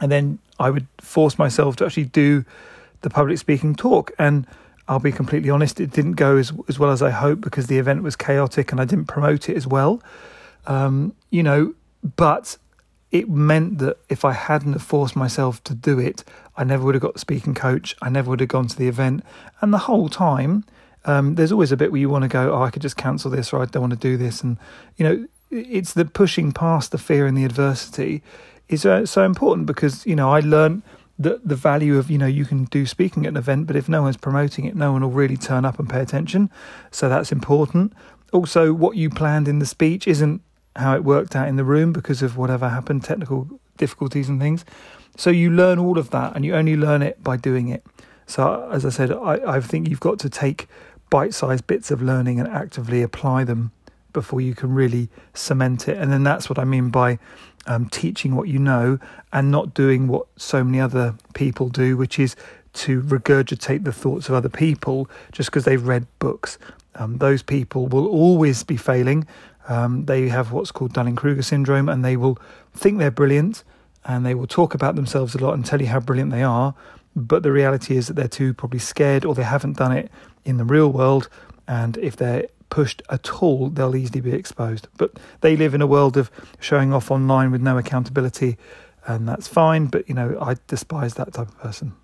and 0.00 0.10
then 0.10 0.38
I 0.58 0.70
would 0.70 0.86
force 0.98 1.38
myself 1.38 1.76
to 1.76 1.86
actually 1.86 2.04
do 2.04 2.44
the 3.02 3.10
public 3.10 3.38
speaking 3.38 3.74
talk. 3.74 4.12
And 4.18 4.46
I'll 4.88 5.00
be 5.00 5.12
completely 5.12 5.50
honest, 5.50 5.80
it 5.80 5.90
didn't 5.90 6.14
go 6.14 6.36
as 6.36 6.52
as 6.68 6.78
well 6.78 6.90
as 6.90 7.02
I 7.02 7.10
hoped 7.10 7.40
because 7.40 7.66
the 7.66 7.78
event 7.78 8.02
was 8.02 8.16
chaotic 8.16 8.72
and 8.72 8.80
I 8.80 8.84
didn't 8.84 9.06
promote 9.06 9.48
it 9.48 9.56
as 9.56 9.66
well. 9.66 10.02
Um, 10.66 11.14
you 11.30 11.42
know, 11.42 11.74
but 12.16 12.56
it 13.10 13.28
meant 13.28 13.78
that 13.78 13.96
if 14.08 14.24
I 14.24 14.32
hadn't 14.32 14.78
forced 14.80 15.16
myself 15.16 15.62
to 15.64 15.74
do 15.74 15.98
it, 15.98 16.24
I 16.56 16.64
never 16.64 16.84
would 16.84 16.94
have 16.94 17.02
got 17.02 17.14
the 17.14 17.20
speaking 17.20 17.54
coach. 17.54 17.96
I 18.02 18.08
never 18.08 18.30
would 18.30 18.40
have 18.40 18.48
gone 18.48 18.66
to 18.66 18.76
the 18.76 18.88
event. 18.88 19.24
And 19.60 19.72
the 19.72 19.78
whole 19.78 20.08
time, 20.08 20.64
um, 21.06 21.36
there's 21.36 21.52
always 21.52 21.72
a 21.72 21.76
bit 21.76 21.92
where 21.92 22.00
you 22.00 22.10
want 22.10 22.22
to 22.22 22.28
go, 22.28 22.52
oh, 22.52 22.62
I 22.62 22.70
could 22.70 22.82
just 22.82 22.96
cancel 22.96 23.30
this 23.30 23.52
or 23.52 23.62
I 23.62 23.66
don't 23.66 23.80
want 23.80 23.92
to 23.92 23.98
do 23.98 24.16
this. 24.16 24.42
And, 24.42 24.58
you 24.96 25.04
know, 25.04 25.26
it's 25.50 25.94
the 25.94 26.04
pushing 26.04 26.52
past 26.52 26.90
the 26.90 26.98
fear 26.98 27.26
and 27.26 27.38
the 27.38 27.44
adversity 27.44 28.22
is 28.68 28.84
uh, 28.84 29.06
so 29.06 29.24
important 29.24 29.66
because, 29.66 30.04
you 30.04 30.16
know, 30.16 30.30
I 30.30 30.40
learned 30.40 30.82
the, 31.18 31.40
the 31.44 31.54
value 31.54 31.96
of, 31.96 32.10
you 32.10 32.18
know, 32.18 32.26
you 32.26 32.44
can 32.44 32.64
do 32.64 32.84
speaking 32.84 33.24
at 33.24 33.30
an 33.30 33.36
event, 33.36 33.68
but 33.68 33.76
if 33.76 33.88
no 33.88 34.02
one's 34.02 34.16
promoting 34.16 34.64
it, 34.64 34.74
no 34.74 34.92
one 34.92 35.02
will 35.02 35.10
really 35.10 35.36
turn 35.36 35.64
up 35.64 35.78
and 35.78 35.88
pay 35.88 36.00
attention. 36.00 36.50
So 36.90 37.08
that's 37.08 37.30
important. 37.30 37.92
Also, 38.32 38.72
what 38.72 38.96
you 38.96 39.08
planned 39.08 39.46
in 39.46 39.60
the 39.60 39.66
speech 39.66 40.08
isn't 40.08 40.42
how 40.74 40.94
it 40.94 41.04
worked 41.04 41.36
out 41.36 41.48
in 41.48 41.56
the 41.56 41.64
room 41.64 41.92
because 41.92 42.20
of 42.20 42.36
whatever 42.36 42.68
happened, 42.68 43.04
technical 43.04 43.48
difficulties 43.76 44.28
and 44.28 44.40
things. 44.40 44.64
So 45.16 45.30
you 45.30 45.50
learn 45.50 45.78
all 45.78 45.98
of 45.98 46.10
that 46.10 46.34
and 46.34 46.44
you 46.44 46.54
only 46.54 46.76
learn 46.76 47.00
it 47.00 47.22
by 47.22 47.36
doing 47.36 47.68
it. 47.68 47.86
So, 48.26 48.68
as 48.72 48.84
I 48.84 48.88
said, 48.88 49.12
I, 49.12 49.56
I 49.56 49.60
think 49.60 49.88
you've 49.88 50.00
got 50.00 50.18
to 50.18 50.28
take 50.28 50.68
bite 51.10 51.34
sized 51.34 51.66
bits 51.66 51.90
of 51.90 52.02
learning 52.02 52.40
and 52.40 52.48
actively 52.48 53.02
apply 53.02 53.44
them 53.44 53.72
before 54.12 54.40
you 54.40 54.54
can 54.54 54.74
really 54.74 55.08
cement 55.34 55.88
it. 55.88 55.98
And 55.98 56.10
then 56.10 56.22
that's 56.22 56.48
what 56.48 56.58
I 56.58 56.64
mean 56.64 56.90
by 56.90 57.18
um, 57.66 57.88
teaching 57.88 58.34
what 58.34 58.48
you 58.48 58.58
know 58.58 58.98
and 59.32 59.50
not 59.50 59.74
doing 59.74 60.08
what 60.08 60.26
so 60.36 60.64
many 60.64 60.80
other 60.80 61.14
people 61.34 61.68
do, 61.68 61.96
which 61.96 62.18
is 62.18 62.34
to 62.74 63.02
regurgitate 63.02 63.84
the 63.84 63.92
thoughts 63.92 64.28
of 64.28 64.34
other 64.34 64.48
people 64.48 65.08
just 65.32 65.50
because 65.50 65.64
they've 65.64 65.86
read 65.86 66.06
books. 66.18 66.58
Um, 66.94 67.18
those 67.18 67.42
people 67.42 67.86
will 67.88 68.06
always 68.06 68.62
be 68.62 68.76
failing. 68.76 69.26
Um, 69.68 70.06
they 70.06 70.28
have 70.28 70.52
what's 70.52 70.70
called 70.70 70.92
Dunning 70.92 71.16
Kruger 71.16 71.42
syndrome 71.42 71.88
and 71.88 72.04
they 72.04 72.16
will 72.16 72.38
think 72.72 72.98
they're 72.98 73.10
brilliant 73.10 73.64
and 74.04 74.24
they 74.24 74.34
will 74.34 74.46
talk 74.46 74.74
about 74.74 74.94
themselves 74.94 75.34
a 75.34 75.38
lot 75.38 75.54
and 75.54 75.66
tell 75.66 75.80
you 75.80 75.88
how 75.88 76.00
brilliant 76.00 76.30
they 76.30 76.42
are. 76.42 76.74
But 77.16 77.42
the 77.42 77.50
reality 77.50 77.96
is 77.96 78.08
that 78.08 78.14
they're 78.14 78.28
too 78.28 78.52
probably 78.52 78.78
scared 78.78 79.24
or 79.24 79.34
they 79.34 79.42
haven't 79.42 79.78
done 79.78 79.90
it 79.90 80.10
in 80.44 80.58
the 80.58 80.64
real 80.64 80.92
world. 80.92 81.30
And 81.66 81.96
if 81.96 82.14
they're 82.14 82.46
pushed 82.68 83.00
at 83.08 83.42
all, 83.42 83.70
they'll 83.70 83.96
easily 83.96 84.20
be 84.20 84.32
exposed. 84.32 84.86
But 84.98 85.18
they 85.40 85.56
live 85.56 85.74
in 85.74 85.80
a 85.80 85.86
world 85.86 86.18
of 86.18 86.30
showing 86.60 86.92
off 86.92 87.10
online 87.10 87.50
with 87.50 87.62
no 87.62 87.78
accountability, 87.78 88.58
and 89.06 89.26
that's 89.26 89.48
fine. 89.48 89.86
But, 89.86 90.08
you 90.10 90.14
know, 90.14 90.36
I 90.40 90.56
despise 90.66 91.14
that 91.14 91.32
type 91.32 91.48
of 91.48 91.58
person. 91.58 91.94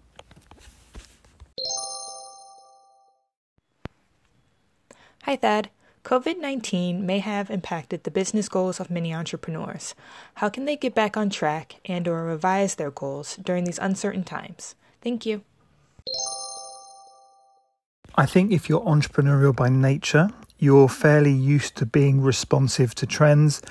Hi, 5.24 5.36
Thad. 5.36 5.68
COVID 6.04 6.40
19 6.40 7.06
may 7.06 7.20
have 7.20 7.48
impacted 7.48 8.02
the 8.02 8.10
business 8.10 8.48
goals 8.48 8.80
of 8.80 8.90
many 8.90 9.14
entrepreneurs. 9.14 9.94
How 10.36 10.48
can 10.48 10.64
they 10.64 10.76
get 10.76 10.96
back 10.96 11.16
on 11.16 11.30
track 11.30 11.76
and 11.84 12.08
or 12.08 12.24
revise 12.24 12.74
their 12.74 12.90
goals 12.90 13.36
during 13.36 13.64
these 13.64 13.78
uncertain 13.78 14.24
times? 14.24 14.74
Thank 15.02 15.26
you. 15.26 15.42
I 18.14 18.26
think 18.26 18.52
if 18.52 18.68
you're 18.68 18.80
entrepreneurial 18.80 19.54
by 19.54 19.68
nature, 19.68 20.30
you're 20.58 20.88
fairly 20.88 21.32
used 21.32 21.76
to 21.76 21.86
being 21.86 22.20
responsive 22.20 22.94
to 22.96 23.06
trends 23.06 23.62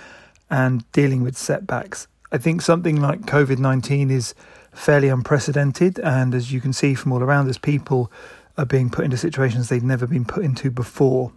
and 0.49 0.89
dealing 0.91 1.23
with 1.23 1.37
setbacks. 1.37 2.07
I 2.31 2.37
think 2.37 2.61
something 2.61 2.99
like 2.99 3.21
COVID 3.21 3.59
19 3.59 4.09
is 4.09 4.33
fairly 4.73 5.09
unprecedented. 5.09 5.99
And 5.99 6.33
as 6.33 6.51
you 6.51 6.59
can 6.59 6.73
see 6.73 6.95
from 6.95 7.11
all 7.11 7.21
around 7.21 7.49
us, 7.49 7.57
people 7.57 8.11
are 8.57 8.65
being 8.65 8.89
put 8.89 9.05
into 9.05 9.17
situations 9.17 9.69
they've 9.69 9.83
never 9.83 10.07
been 10.07 10.25
put 10.25 10.43
into 10.43 10.71
before. 10.71 11.31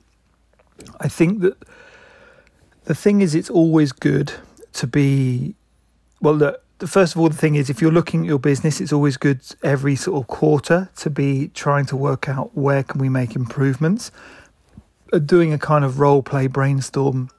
I 1.00 1.08
think 1.08 1.40
that 1.42 1.56
the 2.84 2.94
thing 2.94 3.20
is, 3.20 3.34
it's 3.34 3.50
always 3.50 3.92
good 3.92 4.32
to 4.74 4.86
be, 4.86 5.54
well, 6.20 6.36
the, 6.36 6.60
first 6.80 7.14
of 7.14 7.20
all, 7.20 7.28
the 7.28 7.36
thing 7.36 7.54
is, 7.54 7.70
if 7.70 7.80
you're 7.80 7.92
looking 7.92 8.22
at 8.22 8.26
your 8.26 8.38
business, 8.38 8.80
it's 8.80 8.92
always 8.92 9.16
good 9.16 9.40
every 9.62 9.96
sort 9.96 10.20
of 10.20 10.26
quarter 10.26 10.90
to 10.96 11.10
be 11.10 11.48
trying 11.48 11.86
to 11.86 11.96
work 11.96 12.28
out 12.28 12.56
where 12.56 12.82
can 12.82 13.00
we 13.00 13.08
make 13.08 13.36
improvements. 13.36 14.10
Uh, 15.12 15.18
doing 15.18 15.52
a 15.52 15.58
kind 15.58 15.84
of 15.84 16.00
role 16.00 16.22
play 16.22 16.46
brainstorm 16.46 17.30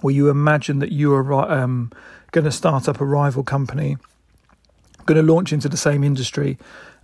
where 0.00 0.14
you 0.14 0.28
imagine 0.28 0.78
that 0.78 0.92
you 0.92 1.12
are 1.12 1.50
um, 1.50 1.90
going 2.30 2.44
to 2.44 2.52
start 2.52 2.88
up 2.88 3.00
a 3.00 3.04
rival 3.04 3.42
company, 3.42 3.96
going 5.06 5.16
to 5.16 5.32
launch 5.32 5.52
into 5.52 5.68
the 5.68 5.76
same 5.76 6.04
industry, 6.04 6.56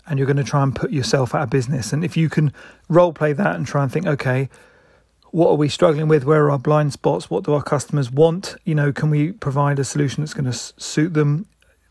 and 0.06 0.18
you're 0.18 0.26
going 0.26 0.36
to 0.36 0.44
try 0.44 0.62
and 0.62 0.76
put 0.76 0.92
yourself 0.92 1.34
out 1.34 1.42
of 1.42 1.50
business. 1.50 1.92
And 1.92 2.04
if 2.04 2.16
you 2.16 2.28
can 2.28 2.52
role 2.88 3.12
play 3.12 3.32
that 3.32 3.56
and 3.56 3.66
try 3.66 3.82
and 3.82 3.90
think, 3.90 4.06
okay, 4.06 4.48
what 5.34 5.50
are 5.50 5.56
we 5.56 5.68
struggling 5.68 6.06
with? 6.06 6.22
Where 6.22 6.44
are 6.44 6.52
our 6.52 6.60
blind 6.60 6.92
spots? 6.92 7.28
What 7.28 7.42
do 7.42 7.54
our 7.54 7.62
customers 7.62 8.08
want? 8.08 8.54
You 8.62 8.76
know, 8.76 8.92
can 8.92 9.10
we 9.10 9.32
provide 9.32 9.80
a 9.80 9.84
solution 9.84 10.22
that's 10.22 10.32
going 10.32 10.44
to 10.44 10.52
suit 10.52 11.12
them? 11.12 11.46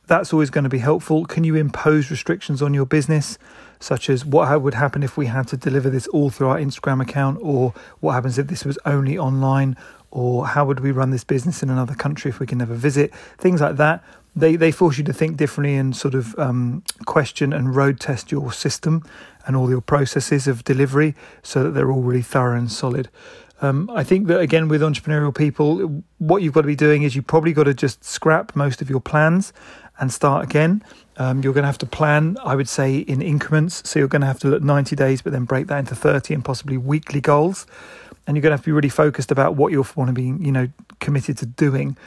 That's 0.07 0.31
always 0.31 0.49
going 0.49 0.63
to 0.63 0.69
be 0.69 0.77
helpful. 0.77 1.25
Can 1.25 1.43
you 1.43 1.57
impose 1.57 2.09
restrictions 2.09 2.61
on 2.61 2.73
your 2.73 2.85
business, 2.85 3.37
such 3.81 4.09
as 4.09 4.23
what 4.23 4.61
would 4.61 4.75
happen 4.75 5.03
if 5.03 5.17
we 5.17 5.25
had 5.25 5.49
to 5.49 5.57
deliver 5.57 5.89
this 5.89 6.07
all 6.07 6.29
through 6.29 6.47
our 6.47 6.57
Instagram 6.57 7.01
account, 7.01 7.37
or 7.41 7.73
what 7.99 8.13
happens 8.13 8.37
if 8.37 8.47
this 8.47 8.63
was 8.63 8.79
only 8.85 9.17
online, 9.17 9.75
or 10.09 10.47
how 10.47 10.63
would 10.63 10.79
we 10.79 10.91
run 10.91 11.09
this 11.09 11.25
business 11.25 11.61
in 11.61 11.69
another 11.69 11.95
country 11.95 12.29
if 12.29 12.39
we 12.39 12.47
can 12.47 12.59
never 12.59 12.75
visit? 12.75 13.13
Things 13.37 13.59
like 13.59 13.75
that 13.75 14.01
they 14.35 14.55
they 14.55 14.71
force 14.71 14.97
you 14.97 15.03
to 15.03 15.13
think 15.13 15.37
differently 15.37 15.75
and 15.75 15.95
sort 15.95 16.15
of 16.15 16.37
um, 16.39 16.83
question 17.05 17.53
and 17.53 17.75
road 17.75 17.99
test 17.99 18.31
your 18.31 18.51
system 18.51 19.03
and 19.45 19.55
all 19.55 19.69
your 19.69 19.81
processes 19.81 20.47
of 20.47 20.63
delivery 20.63 21.15
so 21.41 21.63
that 21.63 21.71
they're 21.71 21.91
all 21.91 22.01
really 22.01 22.21
thorough 22.21 22.57
and 22.57 22.71
solid. 22.71 23.09
Um, 23.61 23.89
I 23.93 24.03
think 24.03 24.27
that 24.27 24.39
again 24.39 24.67
with 24.67 24.81
entrepreneurial 24.81 25.35
people, 25.35 26.03
what 26.17 26.41
you've 26.41 26.53
got 26.53 26.61
to 26.61 26.67
be 26.67 26.75
doing 26.75 27.03
is 27.03 27.15
you've 27.15 27.27
probably 27.27 27.53
got 27.53 27.63
to 27.63 27.73
just 27.73 28.03
scrap 28.03 28.55
most 28.55 28.81
of 28.81 28.89
your 28.89 28.99
plans 28.99 29.53
and 29.99 30.11
start 30.11 30.43
again. 30.43 30.83
Um, 31.17 31.43
you're 31.43 31.53
going 31.53 31.63
to 31.63 31.67
have 31.67 31.77
to 31.79 31.85
plan, 31.85 32.37
I 32.43 32.55
would 32.55 32.67
say, 32.67 32.97
in 32.97 33.21
increments. 33.21 33.87
So 33.87 33.99
you're 33.99 34.07
going 34.07 34.21
to 34.21 34.27
have 34.27 34.39
to 34.39 34.47
look 34.47 34.63
90 34.63 34.95
days, 34.95 35.21
but 35.21 35.31
then 35.31 35.45
break 35.45 35.67
that 35.67 35.77
into 35.77 35.95
30 35.95 36.33
and 36.33 36.43
possibly 36.43 36.77
weekly 36.77 37.21
goals. 37.21 37.67
And 38.25 38.35
you're 38.35 38.41
going 38.41 38.51
to 38.51 38.55
have 38.55 38.61
to 38.61 38.67
be 38.67 38.71
really 38.71 38.89
focused 38.89 39.31
about 39.31 39.55
what 39.55 39.71
you're 39.71 39.85
want 39.95 40.07
to 40.07 40.13
be, 40.13 40.23
you 40.23 40.51
know, 40.51 40.69
committed 40.99 41.37
to 41.39 41.45
doing 41.45 41.97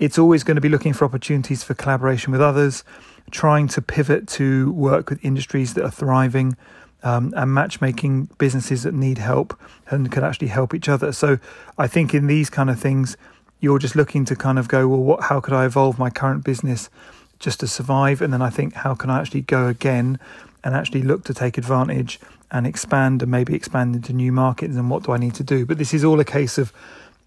it's 0.00 0.18
always 0.18 0.42
going 0.42 0.56
to 0.56 0.60
be 0.60 0.68
looking 0.68 0.92
for 0.92 1.04
opportunities 1.04 1.62
for 1.62 1.74
collaboration 1.74 2.32
with 2.32 2.40
others, 2.40 2.82
trying 3.30 3.68
to 3.68 3.80
pivot 3.80 4.26
to 4.26 4.72
work 4.72 5.10
with 5.10 5.24
industries 5.24 5.74
that 5.74 5.84
are 5.84 5.90
thriving. 5.90 6.56
Um, 7.02 7.32
and 7.34 7.54
matchmaking 7.54 8.28
businesses 8.36 8.82
that 8.82 8.92
need 8.92 9.16
help 9.16 9.58
and 9.88 10.12
can 10.12 10.22
actually 10.22 10.48
help 10.48 10.74
each 10.74 10.86
other. 10.86 11.12
So 11.12 11.38
I 11.78 11.86
think 11.86 12.12
in 12.12 12.26
these 12.26 12.50
kind 12.50 12.68
of 12.68 12.78
things, 12.78 13.16
you're 13.60 13.78
just 13.78 13.96
looking 13.96 14.26
to 14.26 14.36
kind 14.36 14.58
of 14.58 14.68
go, 14.68 14.86
well, 14.86 15.00
what? 15.00 15.24
How 15.24 15.40
could 15.40 15.54
I 15.54 15.64
evolve 15.64 15.98
my 15.98 16.10
current 16.10 16.44
business 16.44 16.90
just 17.38 17.60
to 17.60 17.66
survive? 17.66 18.20
And 18.20 18.34
then 18.34 18.42
I 18.42 18.50
think, 18.50 18.74
how 18.74 18.94
can 18.94 19.08
I 19.08 19.18
actually 19.18 19.40
go 19.40 19.66
again 19.66 20.18
and 20.62 20.74
actually 20.74 21.00
look 21.00 21.24
to 21.24 21.32
take 21.32 21.56
advantage 21.56 22.20
and 22.50 22.66
expand 22.66 23.22
and 23.22 23.30
maybe 23.30 23.54
expand 23.54 23.96
into 23.96 24.12
new 24.12 24.30
markets? 24.30 24.76
And 24.76 24.90
what 24.90 25.04
do 25.04 25.12
I 25.12 25.16
need 25.16 25.34
to 25.36 25.42
do? 25.42 25.64
But 25.64 25.78
this 25.78 25.94
is 25.94 26.04
all 26.04 26.20
a 26.20 26.24
case 26.24 26.58
of 26.58 26.70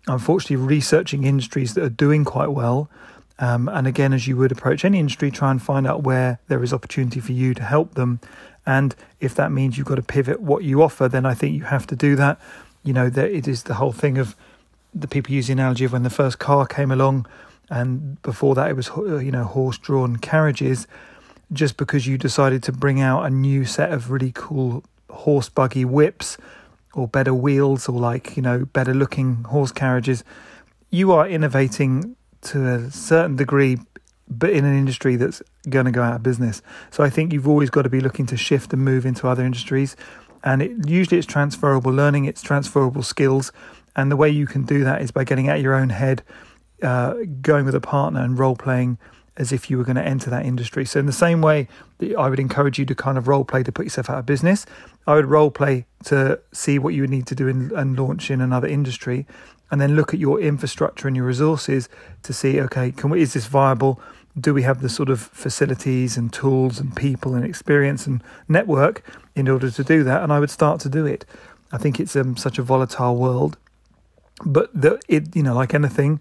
unfortunately 0.07 0.57
researching 0.57 1.23
industries 1.23 1.73
that 1.73 1.83
are 1.83 1.89
doing 1.89 2.25
quite 2.25 2.51
well. 2.51 2.89
Um, 3.39 3.67
and 3.67 3.87
again, 3.87 4.13
as 4.13 4.27
you 4.27 4.37
would 4.37 4.51
approach 4.51 4.85
any 4.85 4.99
industry, 4.99 5.31
try 5.31 5.51
and 5.51 5.61
find 5.61 5.87
out 5.87 6.03
where 6.03 6.39
there 6.47 6.63
is 6.63 6.73
opportunity 6.73 7.19
for 7.19 7.31
you 7.31 7.53
to 7.53 7.63
help 7.63 7.95
them. 7.95 8.19
And 8.65 8.95
if 9.19 9.35
that 9.35 9.51
means 9.51 9.77
you've 9.77 9.87
got 9.87 9.95
to 9.95 10.03
pivot 10.03 10.39
what 10.39 10.63
you 10.63 10.81
offer, 10.81 11.07
then 11.07 11.25
I 11.25 11.33
think 11.33 11.55
you 11.55 11.63
have 11.63 11.87
to 11.87 11.95
do 11.95 12.15
that. 12.15 12.39
You 12.83 12.93
know, 12.93 13.09
that 13.09 13.31
it 13.31 13.47
is 13.47 13.63
the 13.63 13.75
whole 13.75 13.91
thing 13.91 14.17
of 14.17 14.35
the 14.93 15.07
people 15.07 15.33
use 15.33 15.47
the 15.47 15.53
analogy 15.53 15.85
of 15.85 15.93
when 15.93 16.03
the 16.03 16.09
first 16.09 16.37
car 16.39 16.65
came 16.65 16.91
along, 16.91 17.25
and 17.69 18.21
before 18.21 18.55
that 18.55 18.69
it 18.69 18.75
was 18.75 18.89
you 18.95 19.31
know 19.31 19.43
horse-drawn 19.43 20.17
carriages. 20.17 20.87
Just 21.51 21.77
because 21.77 22.07
you 22.07 22.17
decided 22.17 22.63
to 22.63 22.71
bring 22.71 22.99
out 23.01 23.25
a 23.25 23.29
new 23.29 23.65
set 23.65 23.91
of 23.91 24.11
really 24.11 24.31
cool 24.33 24.83
horse 25.09 25.49
buggy 25.49 25.85
whips 25.85 26.37
or 26.93 27.07
better 27.07 27.33
wheels 27.33 27.89
or 27.89 27.99
like, 27.99 28.35
you 28.35 28.43
know, 28.43 28.65
better 28.65 28.93
looking 28.93 29.43
horse 29.45 29.71
carriages. 29.71 30.23
You 30.89 31.11
are 31.11 31.27
innovating 31.27 32.15
to 32.41 32.67
a 32.67 32.91
certain 32.91 33.35
degree, 33.35 33.77
but 34.27 34.51
in 34.51 34.65
an 34.65 34.77
industry 34.77 35.15
that's 35.15 35.41
going 35.69 35.85
to 35.85 35.91
go 35.91 36.03
out 36.03 36.15
of 36.15 36.23
business. 36.23 36.61
So 36.91 37.03
I 37.03 37.09
think 37.09 37.33
you've 37.33 37.47
always 37.47 37.69
got 37.69 37.83
to 37.83 37.89
be 37.89 37.99
looking 37.99 38.25
to 38.27 38.37
shift 38.37 38.73
and 38.73 38.83
move 38.83 39.05
into 39.05 39.27
other 39.27 39.43
industries. 39.43 39.95
And 40.43 40.61
it, 40.61 40.87
usually 40.87 41.17
it's 41.17 41.27
transferable 41.27 41.91
learning, 41.91 42.25
it's 42.25 42.41
transferable 42.41 43.03
skills. 43.03 43.51
And 43.95 44.11
the 44.11 44.17
way 44.17 44.29
you 44.29 44.45
can 44.45 44.63
do 44.63 44.83
that 44.83 45.01
is 45.01 45.11
by 45.11 45.23
getting 45.23 45.49
out 45.49 45.61
your 45.61 45.73
own 45.73 45.89
head, 45.89 46.23
uh, 46.81 47.15
going 47.41 47.65
with 47.65 47.75
a 47.75 47.81
partner 47.81 48.21
and 48.21 48.37
role 48.37 48.55
playing 48.55 48.97
as 49.37 49.51
if 49.51 49.69
you 49.69 49.77
were 49.77 49.83
going 49.83 49.95
to 49.95 50.03
enter 50.03 50.29
that 50.29 50.45
industry. 50.45 50.85
So, 50.85 50.99
in 50.99 51.05
the 51.05 51.11
same 51.11 51.41
way 51.41 51.67
that 51.97 52.15
I 52.15 52.29
would 52.29 52.39
encourage 52.39 52.77
you 52.77 52.85
to 52.85 52.95
kind 52.95 53.17
of 53.17 53.27
role 53.27 53.43
play 53.43 53.63
to 53.63 53.71
put 53.71 53.85
yourself 53.85 54.09
out 54.09 54.19
of 54.19 54.25
business, 54.25 54.65
I 55.07 55.15
would 55.15 55.25
role 55.25 55.51
play 55.51 55.85
to 56.05 56.39
see 56.51 56.79
what 56.79 56.93
you 56.93 57.01
would 57.01 57.09
need 57.09 57.27
to 57.27 57.35
do 57.35 57.47
in, 57.47 57.71
and 57.75 57.97
launch 57.97 58.29
in 58.29 58.41
another 58.41 58.67
industry, 58.67 59.25
and 59.71 59.81
then 59.81 59.95
look 59.95 60.13
at 60.13 60.19
your 60.19 60.39
infrastructure 60.39 61.07
and 61.07 61.17
your 61.17 61.25
resources 61.25 61.89
to 62.23 62.33
see, 62.33 62.59
okay, 62.61 62.91
can 62.91 63.09
we, 63.09 63.21
is 63.21 63.33
this 63.33 63.47
viable? 63.47 63.99
Do 64.39 64.53
we 64.53 64.63
have 64.63 64.81
the 64.81 64.89
sort 64.89 65.09
of 65.09 65.19
facilities 65.19 66.17
and 66.17 66.31
tools 66.31 66.79
and 66.79 66.95
people 66.95 67.35
and 67.35 67.45
experience 67.45 68.07
and 68.07 68.23
network 68.47 69.03
in 69.35 69.47
order 69.47 69.69
to 69.71 69.83
do 69.83 70.03
that? 70.03 70.23
And 70.23 70.31
I 70.31 70.39
would 70.39 70.49
start 70.49 70.79
to 70.81 70.89
do 70.89 71.05
it. 71.05 71.25
I 71.71 71.77
think 71.77 71.99
it's 71.99 72.15
um, 72.15 72.37
such 72.37 72.59
a 72.59 72.63
volatile 72.63 73.15
world, 73.15 73.57
but 74.45 74.69
the, 74.79 74.99
it, 75.07 75.35
you 75.35 75.41
know, 75.41 75.55
like 75.55 75.73
anything, 75.73 76.19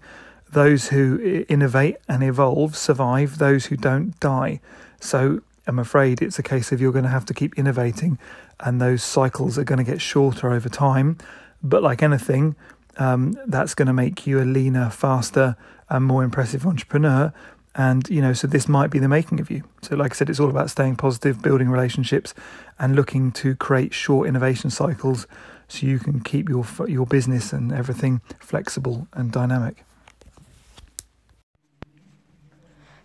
those 0.53 0.89
who 0.89 1.45
innovate 1.49 1.97
and 2.07 2.23
evolve 2.23 2.75
survive, 2.75 3.37
those 3.37 3.67
who 3.67 3.75
don't 3.75 4.19
die. 4.19 4.59
So 4.99 5.41
I'm 5.67 5.79
afraid 5.79 6.21
it's 6.21 6.39
a 6.39 6.43
case 6.43 6.71
of 6.71 6.81
you're 6.81 6.91
going 6.91 7.03
to 7.03 7.09
have 7.09 7.25
to 7.25 7.33
keep 7.33 7.57
innovating, 7.57 8.17
and 8.59 8.81
those 8.81 9.03
cycles 9.03 9.57
are 9.57 9.63
going 9.63 9.83
to 9.83 9.89
get 9.89 10.01
shorter 10.01 10.51
over 10.51 10.69
time. 10.69 11.17
But 11.61 11.81
like 11.81 12.03
anything, 12.03 12.55
um, 12.97 13.37
that's 13.47 13.73
going 13.73 13.87
to 13.87 13.93
make 13.93 14.27
you 14.27 14.39
a 14.39 14.43
leaner, 14.43 14.89
faster, 14.89 15.55
and 15.89 16.05
more 16.05 16.23
impressive 16.23 16.65
entrepreneur. 16.65 17.33
And 17.75 18.07
you 18.09 18.21
know, 18.21 18.33
so 18.33 18.47
this 18.47 18.67
might 18.67 18.91
be 18.91 18.99
the 18.99 19.07
making 19.07 19.39
of 19.39 19.49
you. 19.49 19.63
So, 19.81 19.95
like 19.95 20.11
I 20.11 20.15
said, 20.15 20.29
it's 20.29 20.39
all 20.39 20.49
about 20.49 20.69
staying 20.69 20.97
positive, 20.97 21.41
building 21.41 21.69
relationships, 21.69 22.33
and 22.77 22.95
looking 22.95 23.31
to 23.33 23.55
create 23.55 23.93
short 23.93 24.27
innovation 24.27 24.69
cycles 24.69 25.25
so 25.67 25.87
you 25.87 25.97
can 25.97 26.19
keep 26.19 26.49
your 26.49 26.65
your 26.87 27.07
business 27.07 27.51
and 27.51 27.71
everything 27.71 28.21
flexible 28.39 29.07
and 29.13 29.31
dynamic. 29.31 29.85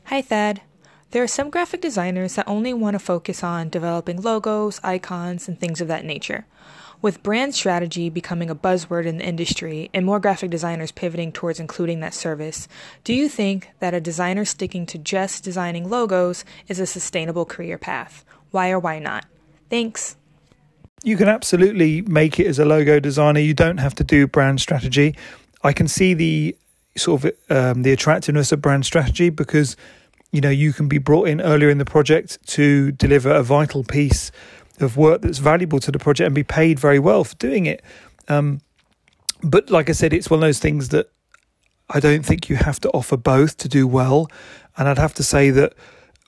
Hi, 0.08 0.22
Thad. 0.22 0.62
There 1.10 1.22
are 1.22 1.26
some 1.26 1.50
graphic 1.50 1.82
designers 1.82 2.36
that 2.36 2.48
only 2.48 2.72
want 2.72 2.94
to 2.94 2.98
focus 2.98 3.44
on 3.44 3.68
developing 3.68 4.22
logos, 4.22 4.80
icons, 4.82 5.46
and 5.48 5.60
things 5.60 5.82
of 5.82 5.88
that 5.88 6.02
nature. 6.02 6.46
With 7.02 7.22
brand 7.22 7.54
strategy 7.54 8.08
becoming 8.08 8.48
a 8.48 8.54
buzzword 8.54 9.04
in 9.04 9.18
the 9.18 9.26
industry 9.26 9.90
and 9.92 10.06
more 10.06 10.18
graphic 10.18 10.50
designers 10.50 10.92
pivoting 10.92 11.30
towards 11.30 11.60
including 11.60 12.00
that 12.00 12.14
service, 12.14 12.68
do 13.04 13.12
you 13.12 13.28
think 13.28 13.68
that 13.80 13.92
a 13.92 14.00
designer 14.00 14.46
sticking 14.46 14.86
to 14.86 14.96
just 14.96 15.44
designing 15.44 15.90
logos 15.90 16.42
is 16.68 16.80
a 16.80 16.86
sustainable 16.86 17.44
career 17.44 17.76
path? 17.76 18.24
Why 18.50 18.70
or 18.70 18.78
why 18.78 19.00
not? 19.00 19.26
Thanks. 19.68 20.16
You 21.04 21.18
can 21.18 21.28
absolutely 21.28 22.00
make 22.00 22.40
it 22.40 22.46
as 22.46 22.58
a 22.58 22.64
logo 22.64 22.98
designer. 22.98 23.40
You 23.40 23.52
don't 23.52 23.76
have 23.76 23.94
to 23.96 24.04
do 24.04 24.26
brand 24.26 24.62
strategy. 24.62 25.16
I 25.62 25.74
can 25.74 25.86
see 25.86 26.14
the 26.14 26.56
sort 26.98 27.24
of 27.24 27.32
um, 27.50 27.82
the 27.82 27.92
attractiveness 27.92 28.52
of 28.52 28.60
brand 28.60 28.84
strategy 28.84 29.30
because 29.30 29.76
you 30.32 30.40
know 30.40 30.50
you 30.50 30.72
can 30.72 30.88
be 30.88 30.98
brought 30.98 31.28
in 31.28 31.40
earlier 31.40 31.70
in 31.70 31.78
the 31.78 31.84
project 31.84 32.38
to 32.48 32.92
deliver 32.92 33.30
a 33.30 33.42
vital 33.42 33.84
piece 33.84 34.30
of 34.80 34.96
work 34.96 35.22
that's 35.22 35.38
valuable 35.38 35.80
to 35.80 35.90
the 35.90 35.98
project 35.98 36.26
and 36.26 36.34
be 36.34 36.44
paid 36.44 36.78
very 36.78 36.98
well 36.98 37.24
for 37.24 37.34
doing 37.36 37.66
it. 37.66 37.82
Um, 38.28 38.60
but 39.42 39.70
like 39.70 39.88
I 39.88 39.92
said, 39.92 40.12
it's 40.12 40.30
one 40.30 40.38
of 40.38 40.42
those 40.42 40.58
things 40.58 40.88
that 40.90 41.10
I 41.90 42.00
don't 42.00 42.24
think 42.24 42.48
you 42.48 42.56
have 42.56 42.80
to 42.80 42.90
offer 42.90 43.16
both 43.16 43.56
to 43.58 43.68
do 43.68 43.86
well. 43.86 44.30
And 44.76 44.88
I'd 44.88 44.98
have 44.98 45.14
to 45.14 45.22
say 45.22 45.50
that 45.50 45.74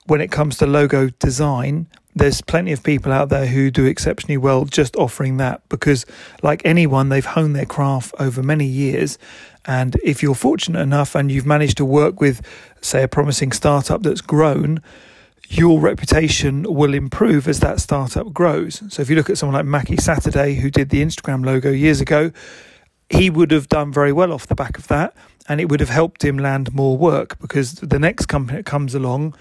when 0.07 0.21
it 0.21 0.31
comes 0.31 0.57
to 0.57 0.65
logo 0.65 1.09
design, 1.09 1.87
there's 2.15 2.41
plenty 2.41 2.71
of 2.71 2.83
people 2.83 3.11
out 3.11 3.29
there 3.29 3.45
who 3.45 3.71
do 3.71 3.85
exceptionally 3.85 4.37
well 4.37 4.65
just 4.65 4.95
offering 4.95 5.37
that 5.37 5.61
because, 5.69 6.05
like 6.43 6.61
anyone, 6.65 7.09
they've 7.09 7.25
honed 7.25 7.55
their 7.55 7.65
craft 7.65 8.13
over 8.19 8.43
many 8.43 8.65
years. 8.65 9.17
And 9.65 9.95
if 10.03 10.21
you're 10.21 10.35
fortunate 10.35 10.81
enough 10.81 11.15
and 11.15 11.31
you've 11.31 11.45
managed 11.45 11.77
to 11.77 11.85
work 11.85 12.19
with, 12.19 12.41
say, 12.81 13.03
a 13.03 13.07
promising 13.07 13.51
startup 13.51 14.03
that's 14.03 14.21
grown, 14.21 14.81
your 15.49 15.79
reputation 15.79 16.63
will 16.63 16.93
improve 16.93 17.47
as 17.47 17.59
that 17.59 17.79
startup 17.79 18.33
grows. 18.33 18.81
So 18.89 19.01
if 19.01 19.09
you 19.09 19.15
look 19.15 19.29
at 19.29 19.37
someone 19.37 19.55
like 19.55 19.65
Mackey 19.65 19.97
Saturday, 19.97 20.55
who 20.55 20.69
did 20.69 20.89
the 20.89 21.01
Instagram 21.01 21.45
logo 21.45 21.71
years 21.71 22.01
ago, 22.01 22.31
he 23.09 23.29
would 23.29 23.51
have 23.51 23.67
done 23.67 23.91
very 23.91 24.13
well 24.13 24.31
off 24.31 24.47
the 24.47 24.55
back 24.55 24.77
of 24.77 24.87
that, 24.87 25.13
and 25.49 25.59
it 25.59 25.65
would 25.69 25.81
have 25.81 25.89
helped 25.89 26.23
him 26.23 26.37
land 26.37 26.73
more 26.73 26.97
work 26.97 27.37
because 27.39 27.73
the 27.73 27.99
next 27.99 28.27
company 28.27 28.59
that 28.59 28.65
comes 28.65 28.95
along, 28.95 29.35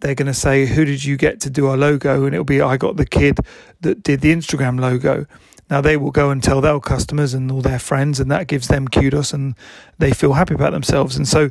they're 0.00 0.14
going 0.14 0.26
to 0.26 0.34
say, 0.34 0.66
"Who 0.66 0.84
did 0.84 1.04
you 1.04 1.16
get 1.16 1.40
to 1.40 1.50
do 1.50 1.66
our 1.66 1.76
logo?" 1.76 2.24
And 2.24 2.34
it'll 2.34 2.44
be, 2.44 2.60
"I 2.60 2.76
got 2.76 2.96
the 2.96 3.06
kid 3.06 3.38
that 3.80 4.02
did 4.02 4.20
the 4.20 4.32
Instagram 4.32 4.80
logo." 4.80 5.26
Now 5.70 5.80
they 5.80 5.96
will 5.96 6.10
go 6.10 6.30
and 6.30 6.42
tell 6.42 6.60
their 6.60 6.80
customers 6.80 7.32
and 7.32 7.50
all 7.50 7.62
their 7.62 7.78
friends, 7.78 8.18
and 8.18 8.30
that 8.30 8.48
gives 8.48 8.68
them 8.68 8.88
kudos, 8.88 9.32
and 9.32 9.54
they 9.98 10.12
feel 10.12 10.32
happy 10.32 10.54
about 10.54 10.72
themselves. 10.72 11.16
And 11.16 11.28
so, 11.28 11.50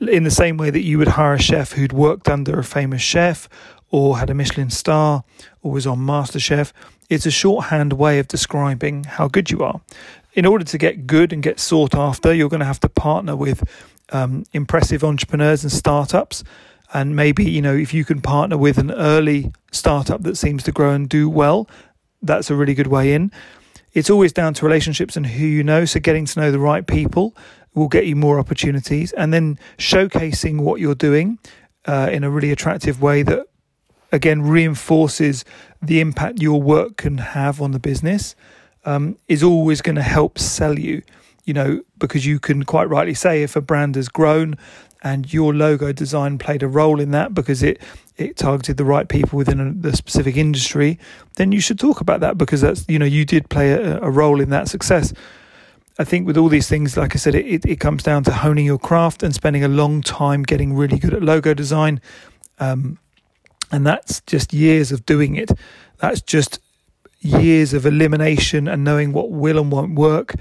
in 0.00 0.24
the 0.24 0.30
same 0.30 0.56
way 0.56 0.70
that 0.70 0.82
you 0.82 0.98
would 0.98 1.08
hire 1.08 1.34
a 1.34 1.42
chef 1.42 1.72
who'd 1.72 1.92
worked 1.92 2.28
under 2.28 2.58
a 2.58 2.64
famous 2.64 3.02
chef 3.02 3.48
or 3.90 4.18
had 4.18 4.30
a 4.30 4.34
Michelin 4.34 4.70
star 4.70 5.24
or 5.62 5.72
was 5.72 5.86
on 5.86 5.98
MasterChef, 5.98 6.72
it's 7.08 7.26
a 7.26 7.30
shorthand 7.30 7.92
way 7.94 8.20
of 8.20 8.28
describing 8.28 9.04
how 9.04 9.26
good 9.26 9.50
you 9.50 9.62
are. 9.62 9.80
In 10.34 10.46
order 10.46 10.64
to 10.64 10.78
get 10.78 11.08
good 11.08 11.32
and 11.32 11.42
get 11.42 11.58
sought 11.58 11.94
after, 11.94 12.32
you're 12.32 12.48
going 12.48 12.60
to 12.60 12.66
have 12.66 12.80
to 12.80 12.88
partner 12.88 13.34
with 13.34 13.64
um, 14.10 14.44
impressive 14.52 15.02
entrepreneurs 15.02 15.64
and 15.64 15.72
startups. 15.72 16.44
And 16.92 17.14
maybe, 17.14 17.48
you 17.48 17.62
know, 17.62 17.74
if 17.74 17.94
you 17.94 18.04
can 18.04 18.20
partner 18.20 18.58
with 18.58 18.78
an 18.78 18.90
early 18.90 19.52
startup 19.70 20.22
that 20.22 20.36
seems 20.36 20.62
to 20.64 20.72
grow 20.72 20.90
and 20.90 21.08
do 21.08 21.30
well, 21.30 21.68
that's 22.22 22.50
a 22.50 22.54
really 22.54 22.74
good 22.74 22.88
way 22.88 23.12
in. 23.12 23.30
It's 23.92 24.10
always 24.10 24.32
down 24.32 24.54
to 24.54 24.64
relationships 24.64 25.16
and 25.16 25.26
who 25.26 25.46
you 25.46 25.64
know. 25.64 25.84
So 25.84 26.00
getting 26.00 26.26
to 26.26 26.40
know 26.40 26.50
the 26.50 26.58
right 26.58 26.86
people 26.86 27.36
will 27.74 27.88
get 27.88 28.06
you 28.06 28.16
more 28.16 28.38
opportunities. 28.38 29.12
And 29.12 29.32
then 29.32 29.58
showcasing 29.78 30.60
what 30.60 30.80
you're 30.80 30.94
doing 30.94 31.38
uh, 31.86 32.08
in 32.12 32.24
a 32.24 32.30
really 32.30 32.50
attractive 32.50 33.00
way 33.00 33.22
that 33.22 33.46
again 34.12 34.42
reinforces 34.42 35.44
the 35.80 36.00
impact 36.00 36.42
your 36.42 36.60
work 36.60 36.96
can 36.96 37.18
have 37.18 37.62
on 37.62 37.70
the 37.70 37.78
business 37.78 38.34
um, 38.84 39.16
is 39.28 39.42
always 39.42 39.80
going 39.80 39.96
to 39.96 40.02
help 40.02 40.38
sell 40.38 40.78
you. 40.78 41.02
You 41.44 41.54
know, 41.54 41.82
because 41.98 42.26
you 42.26 42.38
can 42.38 42.64
quite 42.64 42.88
rightly 42.88 43.14
say 43.14 43.42
if 43.42 43.56
a 43.56 43.60
brand 43.60 43.96
has 43.96 44.08
grown 44.08 44.56
and 45.02 45.32
your 45.32 45.54
logo 45.54 45.92
design 45.92 46.38
played 46.38 46.62
a 46.62 46.68
role 46.68 47.00
in 47.00 47.10
that 47.12 47.34
because 47.34 47.62
it 47.62 47.80
it 48.16 48.36
targeted 48.36 48.76
the 48.76 48.84
right 48.84 49.08
people 49.08 49.38
within 49.38 49.60
a, 49.60 49.72
the 49.72 49.96
specific 49.96 50.36
industry, 50.36 50.98
then 51.36 51.52
you 51.52 51.60
should 51.60 51.78
talk 51.78 52.00
about 52.02 52.20
that 52.20 52.36
because 52.36 52.60
that's 52.60 52.84
you 52.88 52.98
know 52.98 53.06
you 53.06 53.24
did 53.24 53.48
play 53.48 53.72
a, 53.72 54.00
a 54.00 54.10
role 54.10 54.40
in 54.40 54.50
that 54.50 54.68
success. 54.68 55.12
I 55.98 56.04
think 56.04 56.26
with 56.26 56.38
all 56.38 56.48
these 56.48 56.68
things, 56.68 56.96
like 56.96 57.14
I 57.14 57.18
said, 57.18 57.34
it, 57.34 57.66
it 57.66 57.78
comes 57.78 58.02
down 58.02 58.24
to 58.24 58.32
honing 58.32 58.64
your 58.64 58.78
craft 58.78 59.22
and 59.22 59.34
spending 59.34 59.64
a 59.64 59.68
long 59.68 60.00
time 60.00 60.44
getting 60.44 60.74
really 60.74 60.98
good 60.98 61.12
at 61.12 61.22
logo 61.22 61.52
design. 61.52 62.00
Um, 62.58 62.98
and 63.70 63.86
that's 63.86 64.22
just 64.22 64.54
years 64.54 64.92
of 64.92 65.04
doing 65.04 65.36
it. 65.36 65.50
That's 65.98 66.22
just 66.22 66.58
years 67.20 67.74
of 67.74 67.84
elimination 67.84 68.66
and 68.66 68.82
knowing 68.82 69.12
what 69.12 69.30
will 69.30 69.58
and 69.58 69.70
won't 69.70 69.94
work. 69.94 70.34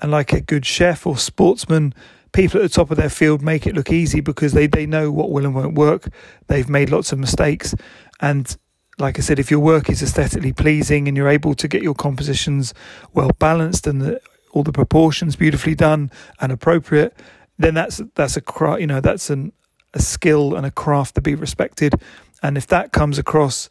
And 0.00 0.10
like 0.10 0.34
a 0.34 0.40
good 0.40 0.66
chef 0.66 1.06
or 1.06 1.16
sportsman, 1.16 1.94
people 2.36 2.60
at 2.60 2.62
the 2.64 2.68
top 2.68 2.90
of 2.90 2.98
their 2.98 3.08
field 3.08 3.40
make 3.40 3.66
it 3.66 3.74
look 3.74 3.90
easy 3.90 4.20
because 4.20 4.52
they, 4.52 4.66
they 4.66 4.84
know 4.84 5.10
what 5.10 5.30
will 5.30 5.46
and 5.46 5.54
won't 5.54 5.74
work. 5.74 6.08
They've 6.48 6.68
made 6.68 6.90
lots 6.90 7.10
of 7.10 7.18
mistakes. 7.18 7.74
And 8.20 8.54
like 8.98 9.18
I 9.18 9.22
said, 9.22 9.38
if 9.38 9.50
your 9.50 9.60
work 9.60 9.88
is 9.88 10.02
aesthetically 10.02 10.52
pleasing 10.52 11.08
and 11.08 11.16
you're 11.16 11.28
able 11.28 11.54
to 11.54 11.66
get 11.66 11.82
your 11.82 11.94
compositions 11.94 12.74
well 13.14 13.30
balanced 13.38 13.86
and 13.86 14.02
the, 14.02 14.20
all 14.52 14.62
the 14.62 14.72
proportions 14.72 15.34
beautifully 15.34 15.74
done 15.74 16.10
and 16.38 16.52
appropriate, 16.52 17.16
then 17.58 17.72
that's 17.72 18.02
that's 18.14 18.36
a 18.36 18.42
you 18.78 18.86
know 18.86 19.00
that's 19.00 19.30
an 19.30 19.52
a 19.94 20.02
skill 20.02 20.54
and 20.54 20.66
a 20.66 20.70
craft 20.70 21.14
to 21.14 21.22
be 21.22 21.34
respected. 21.34 21.94
And 22.42 22.58
if 22.58 22.66
that 22.66 22.92
comes 22.92 23.18
across, 23.18 23.70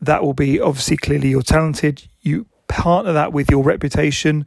that 0.00 0.22
will 0.22 0.34
be 0.34 0.60
obviously 0.60 0.96
clearly 0.96 1.30
you're 1.30 1.42
talented. 1.42 2.08
You 2.20 2.46
partner 2.68 3.12
that 3.12 3.32
with 3.32 3.50
your 3.50 3.64
reputation 3.64 4.46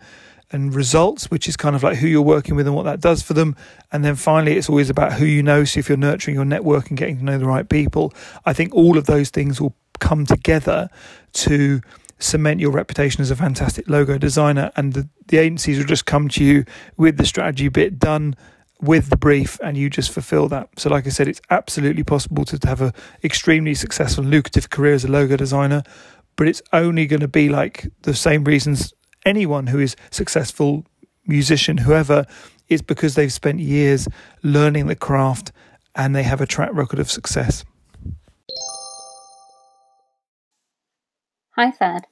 and 0.51 0.73
results, 0.73 1.31
which 1.31 1.47
is 1.47 1.57
kind 1.57 1.75
of 1.75 1.83
like 1.83 1.97
who 1.97 2.07
you're 2.07 2.21
working 2.21 2.55
with 2.55 2.67
and 2.67 2.75
what 2.75 2.83
that 2.83 2.99
does 2.99 3.21
for 3.21 3.33
them. 3.33 3.55
And 3.91 4.05
then 4.05 4.15
finally, 4.15 4.57
it's 4.57 4.69
always 4.69 4.89
about 4.89 5.13
who 5.13 5.25
you 5.25 5.43
know. 5.43 5.63
So 5.63 5.79
if 5.79 5.89
you're 5.89 5.97
nurturing 5.97 6.35
your 6.35 6.45
network 6.45 6.89
and 6.89 6.97
getting 6.97 7.17
to 7.17 7.23
know 7.23 7.37
the 7.37 7.45
right 7.45 7.67
people, 7.67 8.13
I 8.45 8.53
think 8.53 8.73
all 8.73 8.97
of 8.97 9.05
those 9.05 9.29
things 9.29 9.59
will 9.59 9.75
come 9.99 10.25
together 10.25 10.89
to 11.33 11.81
cement 12.19 12.59
your 12.59 12.71
reputation 12.71 13.21
as 13.21 13.31
a 13.31 13.35
fantastic 13.35 13.89
logo 13.89 14.17
designer. 14.17 14.71
And 14.75 14.93
the, 14.93 15.09
the 15.27 15.37
agencies 15.37 15.77
will 15.77 15.85
just 15.85 16.05
come 16.05 16.29
to 16.29 16.43
you 16.43 16.65
with 16.97 17.17
the 17.17 17.25
strategy 17.25 17.67
bit 17.69 17.99
done 17.99 18.35
with 18.81 19.09
the 19.09 19.17
brief 19.17 19.57
and 19.63 19.77
you 19.77 19.89
just 19.89 20.11
fulfill 20.11 20.47
that. 20.49 20.69
So, 20.77 20.89
like 20.89 21.07
I 21.07 21.09
said, 21.09 21.27
it's 21.27 21.41
absolutely 21.49 22.03
possible 22.03 22.45
to 22.45 22.67
have 22.67 22.81
a 22.81 22.93
extremely 23.23 23.73
successful, 23.73 24.23
lucrative 24.23 24.69
career 24.69 24.93
as 24.93 25.05
a 25.05 25.07
logo 25.07 25.37
designer, 25.37 25.83
but 26.35 26.47
it's 26.47 26.61
only 26.73 27.07
going 27.07 27.21
to 27.21 27.27
be 27.27 27.49
like 27.49 27.87
the 28.01 28.13
same 28.13 28.43
reasons 28.43 28.93
anyone 29.25 29.67
who 29.67 29.79
is 29.79 29.95
successful, 30.11 30.85
musician, 31.25 31.77
whoever, 31.77 32.25
is 32.69 32.81
because 32.81 33.15
they've 33.15 33.33
spent 33.33 33.59
years 33.59 34.07
learning 34.43 34.87
the 34.87 34.95
craft 34.95 35.51
and 35.95 36.15
they 36.15 36.23
have 36.23 36.41
a 36.41 36.45
track 36.45 36.69
record 36.73 36.99
of 36.99 37.09
success. 37.09 37.63
Hi, 41.55 41.71
Thad. 41.71 42.07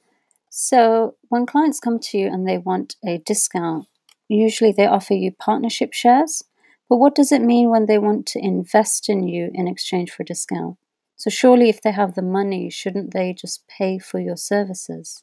So, 0.48 1.16
when 1.28 1.46
clients 1.46 1.80
come 1.80 1.98
to 1.98 2.18
you 2.18 2.28
and 2.28 2.48
they 2.48 2.58
want 2.58 2.96
a 3.04 3.18
discount, 3.18 3.86
usually 4.28 4.72
they 4.72 4.86
offer 4.86 5.14
you 5.14 5.32
partnership 5.32 5.92
shares. 5.92 6.42
But 6.88 6.98
what 6.98 7.14
does 7.14 7.32
it 7.32 7.42
mean 7.42 7.70
when 7.70 7.86
they 7.86 7.98
want 7.98 8.26
to 8.28 8.38
invest 8.38 9.08
in 9.08 9.26
you 9.26 9.50
in 9.52 9.66
exchange 9.66 10.10
for 10.10 10.22
a 10.22 10.26
discount? 10.26 10.76
So, 11.16 11.28
surely, 11.28 11.68
if 11.68 11.82
they 11.82 11.92
have 11.92 12.14
the 12.14 12.22
money, 12.22 12.70
shouldn't 12.70 13.12
they 13.12 13.32
just 13.32 13.66
pay 13.66 13.98
for 13.98 14.20
your 14.20 14.36
services? 14.36 15.22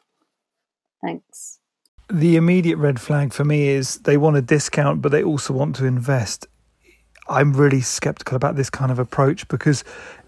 Thanks. 1.02 1.61
The 2.12 2.36
immediate 2.36 2.76
red 2.76 3.00
flag 3.00 3.32
for 3.32 3.46
me 3.46 3.70
is 3.70 4.00
they 4.00 4.18
want 4.18 4.36
a 4.36 4.42
discount, 4.42 5.02
but 5.02 5.14
they 5.14 5.24
also 5.24 5.54
want 5.54 5.78
to 5.78 5.86
invest. 5.86 6.46
I'm 7.30 7.54
really 7.54 7.80
skeptical 7.80 8.36
about 8.36 8.58
this 8.58 8.70
kind 8.70 8.92
of 8.92 9.00
approach 9.00 9.48
because 9.48 9.86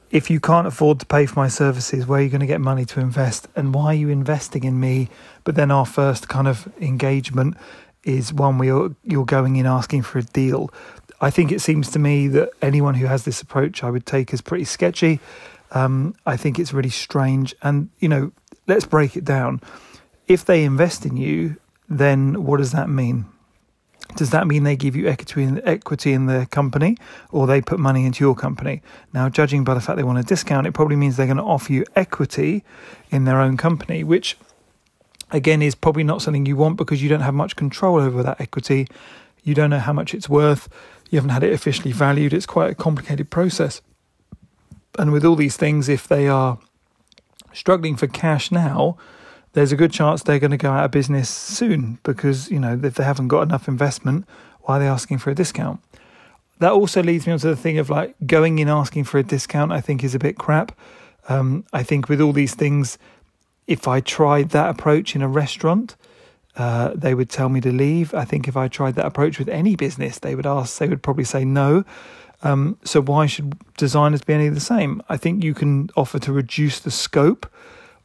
if 0.09 0.29
you 0.29 0.39
can't 0.39 0.65
afford 0.65 1.01
to 1.01 1.05
pay 1.05 1.25
for 1.25 1.37
my 1.37 1.49
services, 1.49 2.07
where 2.07 2.21
are 2.21 2.23
you 2.23 2.29
going 2.29 2.39
to 2.39 2.47
get 2.47 2.61
money 2.61 2.85
to 2.85 3.01
invest? 3.01 3.49
And 3.53 3.73
why 3.73 3.87
are 3.87 3.95
you 3.95 4.07
investing 4.07 4.63
in 4.63 4.79
me? 4.79 5.09
But 5.43 5.55
then 5.55 5.71
our 5.71 5.85
first 5.85 6.29
kind 6.29 6.47
of 6.47 6.71
engagement 6.79 7.57
is 8.05 8.31
one 8.31 8.59
where 8.59 8.89
you're, 9.03 9.25
going 9.25 9.57
in 9.57 9.65
asking 9.65 10.03
for 10.03 10.19
a 10.19 10.23
deal. 10.23 10.69
I 11.19 11.31
think 11.31 11.51
it 11.51 11.59
seems 11.59 11.91
to 11.91 11.99
me 11.99 12.29
that 12.29 12.51
anyone 12.61 12.93
who 12.93 13.07
has 13.07 13.25
this 13.25 13.41
approach 13.41 13.83
I 13.83 13.89
would 13.89 14.05
take 14.05 14.31
is 14.31 14.39
pretty 14.39 14.63
sketchy. 14.65 15.19
Um, 15.71 16.15
I 16.25 16.37
think 16.37 16.59
it's 16.59 16.71
really 16.71 16.89
strange. 16.89 17.53
And, 17.61 17.89
you 17.99 18.07
know, 18.07 18.31
let's 18.67 18.85
break 18.85 19.17
it 19.17 19.25
down. 19.25 19.59
If 20.29 20.45
they 20.45 20.63
invest 20.63 21.05
in 21.05 21.17
you, 21.17 21.57
then 21.89 22.43
what 22.43 22.57
does 22.57 22.71
that 22.71 22.89
mean? 22.89 23.25
Does 24.15 24.29
that 24.29 24.45
mean 24.47 24.63
they 24.63 24.75
give 24.75 24.95
you 24.95 25.07
equity 25.07 25.43
in, 25.43 25.67
equity 25.67 26.13
in 26.13 26.27
the 26.27 26.47
company 26.51 26.97
or 27.31 27.47
they 27.47 27.61
put 27.61 27.79
money 27.79 28.05
into 28.05 28.23
your 28.23 28.35
company? 28.35 28.81
Now, 29.13 29.29
judging 29.29 29.63
by 29.63 29.73
the 29.73 29.81
fact 29.81 29.97
they 29.97 30.03
want 30.03 30.19
a 30.19 30.23
discount, 30.23 30.67
it 30.67 30.73
probably 30.73 30.95
means 30.95 31.17
they're 31.17 31.25
going 31.25 31.37
to 31.37 31.43
offer 31.43 31.73
you 31.73 31.83
equity 31.95 32.63
in 33.09 33.25
their 33.25 33.39
own 33.39 33.57
company, 33.57 34.03
which 34.03 34.37
again 35.31 35.61
is 35.61 35.73
probably 35.73 36.03
not 36.03 36.21
something 36.21 36.45
you 36.45 36.55
want 36.55 36.77
because 36.77 37.01
you 37.01 37.09
don't 37.09 37.21
have 37.21 37.33
much 37.33 37.55
control 37.55 37.99
over 37.99 38.21
that 38.21 38.39
equity. 38.39 38.87
You 39.43 39.55
don't 39.55 39.71
know 39.71 39.79
how 39.79 39.93
much 39.93 40.13
it's 40.13 40.29
worth 40.29 40.69
you 41.13 41.17
haven't 41.17 41.29
had 41.29 41.43
it 41.43 41.53
officially 41.53 41.91
valued. 41.91 42.33
It's 42.33 42.47
quite 42.47 42.71
a 42.71 42.75
complicated 42.75 43.29
process. 43.29 43.81
And 44.97 45.11
with 45.11 45.23
all 45.23 45.35
these 45.35 45.55
things, 45.55 45.87
if 45.87 46.07
they 46.07 46.27
are 46.27 46.57
struggling 47.53 47.95
for 47.95 48.07
cash 48.07 48.51
now, 48.51 48.97
there's 49.53 49.71
a 49.71 49.75
good 49.75 49.91
chance 49.91 50.23
they're 50.23 50.39
going 50.39 50.51
to 50.51 50.57
go 50.57 50.71
out 50.71 50.85
of 50.85 50.91
business 50.91 51.29
soon 51.29 51.99
because, 52.03 52.51
you 52.51 52.59
know, 52.59 52.79
if 52.83 52.95
they 52.95 53.03
haven't 53.03 53.29
got 53.29 53.41
enough 53.41 53.67
investment, 53.67 54.25
why 54.61 54.77
are 54.77 54.79
they 54.79 54.87
asking 54.87 55.19
for 55.19 55.29
a 55.29 55.35
discount? 55.35 55.79
That 56.59 56.71
also 56.71 57.01
leads 57.03 57.25
me 57.27 57.33
on 57.33 57.39
to 57.39 57.47
the 57.47 57.55
thing 57.55 57.77
of 57.77 57.89
like 57.89 58.15
going 58.25 58.59
in 58.59 58.69
asking 58.69 59.05
for 59.05 59.17
a 59.17 59.23
discount, 59.23 59.71
I 59.71 59.81
think 59.81 60.03
is 60.03 60.15
a 60.15 60.19
bit 60.19 60.37
crap. 60.37 60.77
Um, 61.29 61.65
I 61.71 61.83
think 61.83 62.09
with 62.09 62.19
all 62.19 62.33
these 62.33 62.55
things, 62.55 62.97
if 63.67 63.87
I 63.87 63.99
tried 63.99 64.49
that 64.49 64.69
approach 64.69 65.15
in 65.15 65.21
a 65.21 65.27
restaurant, 65.27 65.95
uh, 66.55 66.91
they 66.95 67.13
would 67.13 67.29
tell 67.29 67.49
me 67.49 67.61
to 67.61 67.71
leave. 67.71 68.13
I 68.13 68.25
think 68.25 68.47
if 68.47 68.57
I 68.57 68.67
tried 68.67 68.95
that 68.95 69.05
approach 69.05 69.39
with 69.39 69.49
any 69.49 69.75
business, 69.75 70.19
they 70.19 70.35
would 70.35 70.45
ask, 70.45 70.77
they 70.77 70.87
would 70.87 71.01
probably 71.01 71.23
say 71.23 71.45
no. 71.45 71.83
Um, 72.43 72.77
so 72.83 73.01
why 73.01 73.25
should 73.25 73.55
designers 73.77 74.21
be 74.21 74.33
any 74.33 74.49
the 74.49 74.59
same? 74.59 75.01
I 75.09 75.17
think 75.17 75.43
you 75.43 75.53
can 75.53 75.89
offer 75.95 76.19
to 76.19 76.33
reduce 76.33 76.79
the 76.79 76.91
scope, 76.91 77.49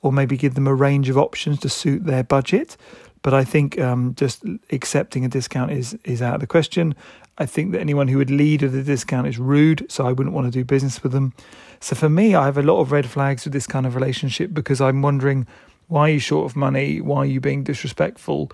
or 0.01 0.13
maybe 0.13 0.37
give 0.37 0.55
them 0.55 0.67
a 0.67 0.75
range 0.75 1.09
of 1.09 1.19
options 1.19 1.61
to 1.61 1.69
suit 1.69 2.05
their 2.05 2.23
budget. 2.23 2.77
But 3.23 3.35
I 3.35 3.45
think 3.45 3.81
um, 3.81 4.15
just 4.15 4.45
accepting 4.71 5.25
a 5.25 5.29
discount 5.29 5.73
is 5.73 5.99
is 6.05 6.23
out 6.23 6.35
of 6.35 6.41
the 6.41 6.47
question. 6.47 6.95
I 7.39 7.47
think 7.47 7.73
that 7.73 7.81
anyone 7.81 8.09
who 8.09 8.19
would 8.19 8.31
lead 8.31 8.63
with 8.63 8.75
a 8.75 8.83
discount 8.83 9.27
is 9.27 9.39
rude, 9.39 9.87
so 9.91 10.07
I 10.07 10.13
wouldn't 10.13 10.35
want 10.35 10.47
to 10.47 10.51
do 10.51 10.65
business 10.65 11.03
with 11.03 11.13
them. 11.13 11.33
So 11.81 11.95
for 11.95 12.09
me, 12.09 12.35
I 12.35 12.47
have 12.47 12.59
a 12.59 12.63
lot 12.63 12.81
of 12.81 12.91
red 12.91 13.07
flags 13.07 13.45
with 13.45 13.53
this 13.53 13.67
kind 13.67 13.87
of 13.87 13.95
relationship 13.95 14.53
because 14.53 14.81
I'm 14.81 15.03
wondering 15.03 15.47
why 15.89 16.03
are 16.03 16.13
you 16.13 16.19
short 16.19 16.51
of 16.51 16.57
money? 16.57 17.01
Why 17.01 17.19
are 17.19 17.27
you 17.27 17.41
being 17.41 17.65
disrespectful? 17.65 18.53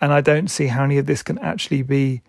And 0.00 0.12
I 0.12 0.20
don't 0.20 0.48
see 0.48 0.68
how 0.68 0.84
any 0.84 0.98
of 0.98 1.06
this 1.06 1.22
can 1.22 1.38
actually 1.38 1.82
be 1.82 2.22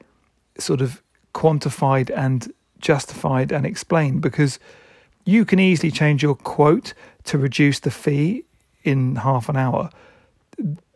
sort 0.57 0.81
of 0.81 1.01
quantified 1.33 2.09
and 2.15 2.51
justified 2.79 3.51
and 3.51 3.65
explained 3.65 4.21
because 4.21 4.59
you 5.25 5.45
can 5.45 5.59
easily 5.59 5.91
change 5.91 6.23
your 6.23 6.35
quote 6.35 6.93
to 7.25 7.37
reduce 7.37 7.79
the 7.79 7.91
fee 7.91 8.45
in 8.87 9.17
half 9.17 9.49
an 9.49 9.57
hour. 9.57 9.89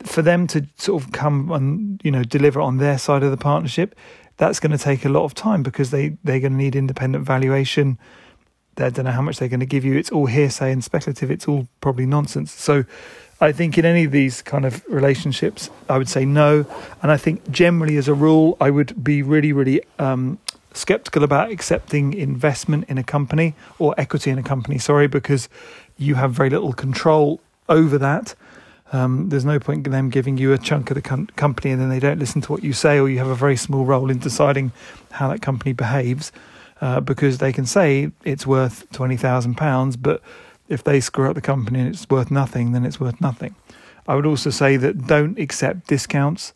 for 0.04 0.23
them 0.23 0.47
to 0.47 0.65
sort 0.77 1.04
of 1.04 1.12
come 1.12 1.51
and 1.51 2.01
you 2.04 2.10
know 2.10 2.23
deliver 2.23 2.60
on 2.60 2.77
their 2.77 2.97
side 2.97 3.21
of 3.21 3.30
the 3.30 3.38
partnership, 3.38 3.95
that's 4.38 4.60
going 4.60 4.71
to 4.71 4.84
take 4.84 5.06
a 5.06 5.10
lot 5.10 5.23
of 5.23 5.36
time 5.36 5.62
because 5.62 5.91
they 5.91 6.17
they're 6.23 6.39
going 6.39 6.54
to 6.54 6.58
need 6.58 6.75
independent 6.75 7.25
valuation. 7.25 7.99
They 8.75 8.89
don't 8.89 9.06
know 9.06 9.12
how 9.12 9.21
much 9.21 9.38
they're 9.38 9.49
going 9.49 9.60
to 9.60 9.65
give 9.65 9.86
you. 9.86 9.95
It's 9.97 10.12
all 10.12 10.25
hearsay 10.25 10.71
and 10.71 10.84
speculative. 10.84 11.30
It's 11.30 11.47
all 11.47 11.67
probably 11.82 12.06
nonsense. 12.06 12.51
So, 12.54 12.86
I 13.41 13.51
think 13.51 13.77
in 13.77 13.86
any 13.86 14.06
of 14.06 14.12
these 14.12 14.41
kind 14.41 14.65
of 14.65 14.84
relationships, 14.88 15.69
I 15.89 15.97
would 15.97 16.08
say 16.08 16.25
no. 16.25 16.65
And 17.01 17.12
I 17.12 17.17
think 17.17 17.51
generally, 17.51 17.97
as 17.97 18.08
a 18.08 18.13
rule, 18.13 18.56
I 18.62 18.69
would 18.69 19.04
be 19.04 19.21
really, 19.21 19.51
really 19.51 19.82
um, 19.99 20.39
skeptical 20.73 21.23
about 21.23 21.51
accepting 21.51 22.13
investment 22.13 22.86
in 22.88 22.97
a 22.97 23.04
company 23.04 23.54
or 23.77 23.93
equity 23.97 24.32
in 24.32 24.38
a 24.38 24.43
company. 24.43 24.77
Sorry, 24.77 25.08
because 25.08 25.49
you 25.97 26.15
have 26.15 26.32
very 26.32 26.49
little 26.49 26.73
control 26.73 27.39
over 27.71 27.97
that. 27.97 28.36
Um, 28.93 29.29
there's 29.29 29.45
no 29.45 29.57
point 29.57 29.88
in 29.88 29.91
them 29.93 30.10
giving 30.10 30.38
you 30.38 30.51
a 30.51 30.57
chunk 30.57 30.91
of 30.91 30.95
the 30.95 31.01
com- 31.01 31.27
company 31.38 31.71
and 31.71 31.81
then 31.81 31.89
they 31.89 31.99
don't 31.99 32.19
listen 32.19 32.41
to 32.41 32.51
what 32.51 32.62
you 32.62 32.73
say, 32.73 32.99
or 32.99 33.10
you 33.10 33.19
have 33.19 33.27
a 33.27 33.36
very 33.36 33.55
small 33.55 33.86
role 33.86 34.12
in 34.12 34.19
deciding 34.19 34.73
how 35.12 35.29
that 35.29 35.41
company 35.41 35.71
behaves, 35.73 36.31
uh, 36.81 36.99
because 36.99 37.38
they 37.38 37.53
can 37.53 37.65
say 37.65 38.12
it's 38.25 38.45
worth 38.45 38.86
twenty 38.91 39.15
thousand 39.15 39.55
pounds, 39.55 39.95
but 39.95 40.21
if 40.67 40.84
they 40.84 40.99
screw 40.99 41.29
up 41.29 41.36
the 41.36 41.41
company 41.41 41.79
and 41.79 41.89
it's 41.89 42.10
worth 42.10 42.31
nothing, 42.31 42.73
then 42.73 42.86
it's 42.86 42.99
worth 42.99 43.21
nothing. 43.21 43.55
I 44.07 44.15
would 44.15 44.25
also 44.25 44.49
say 44.49 44.77
that 44.77 45.07
don't 45.07 45.39
accept 45.39 45.88
discounts. 45.88 46.53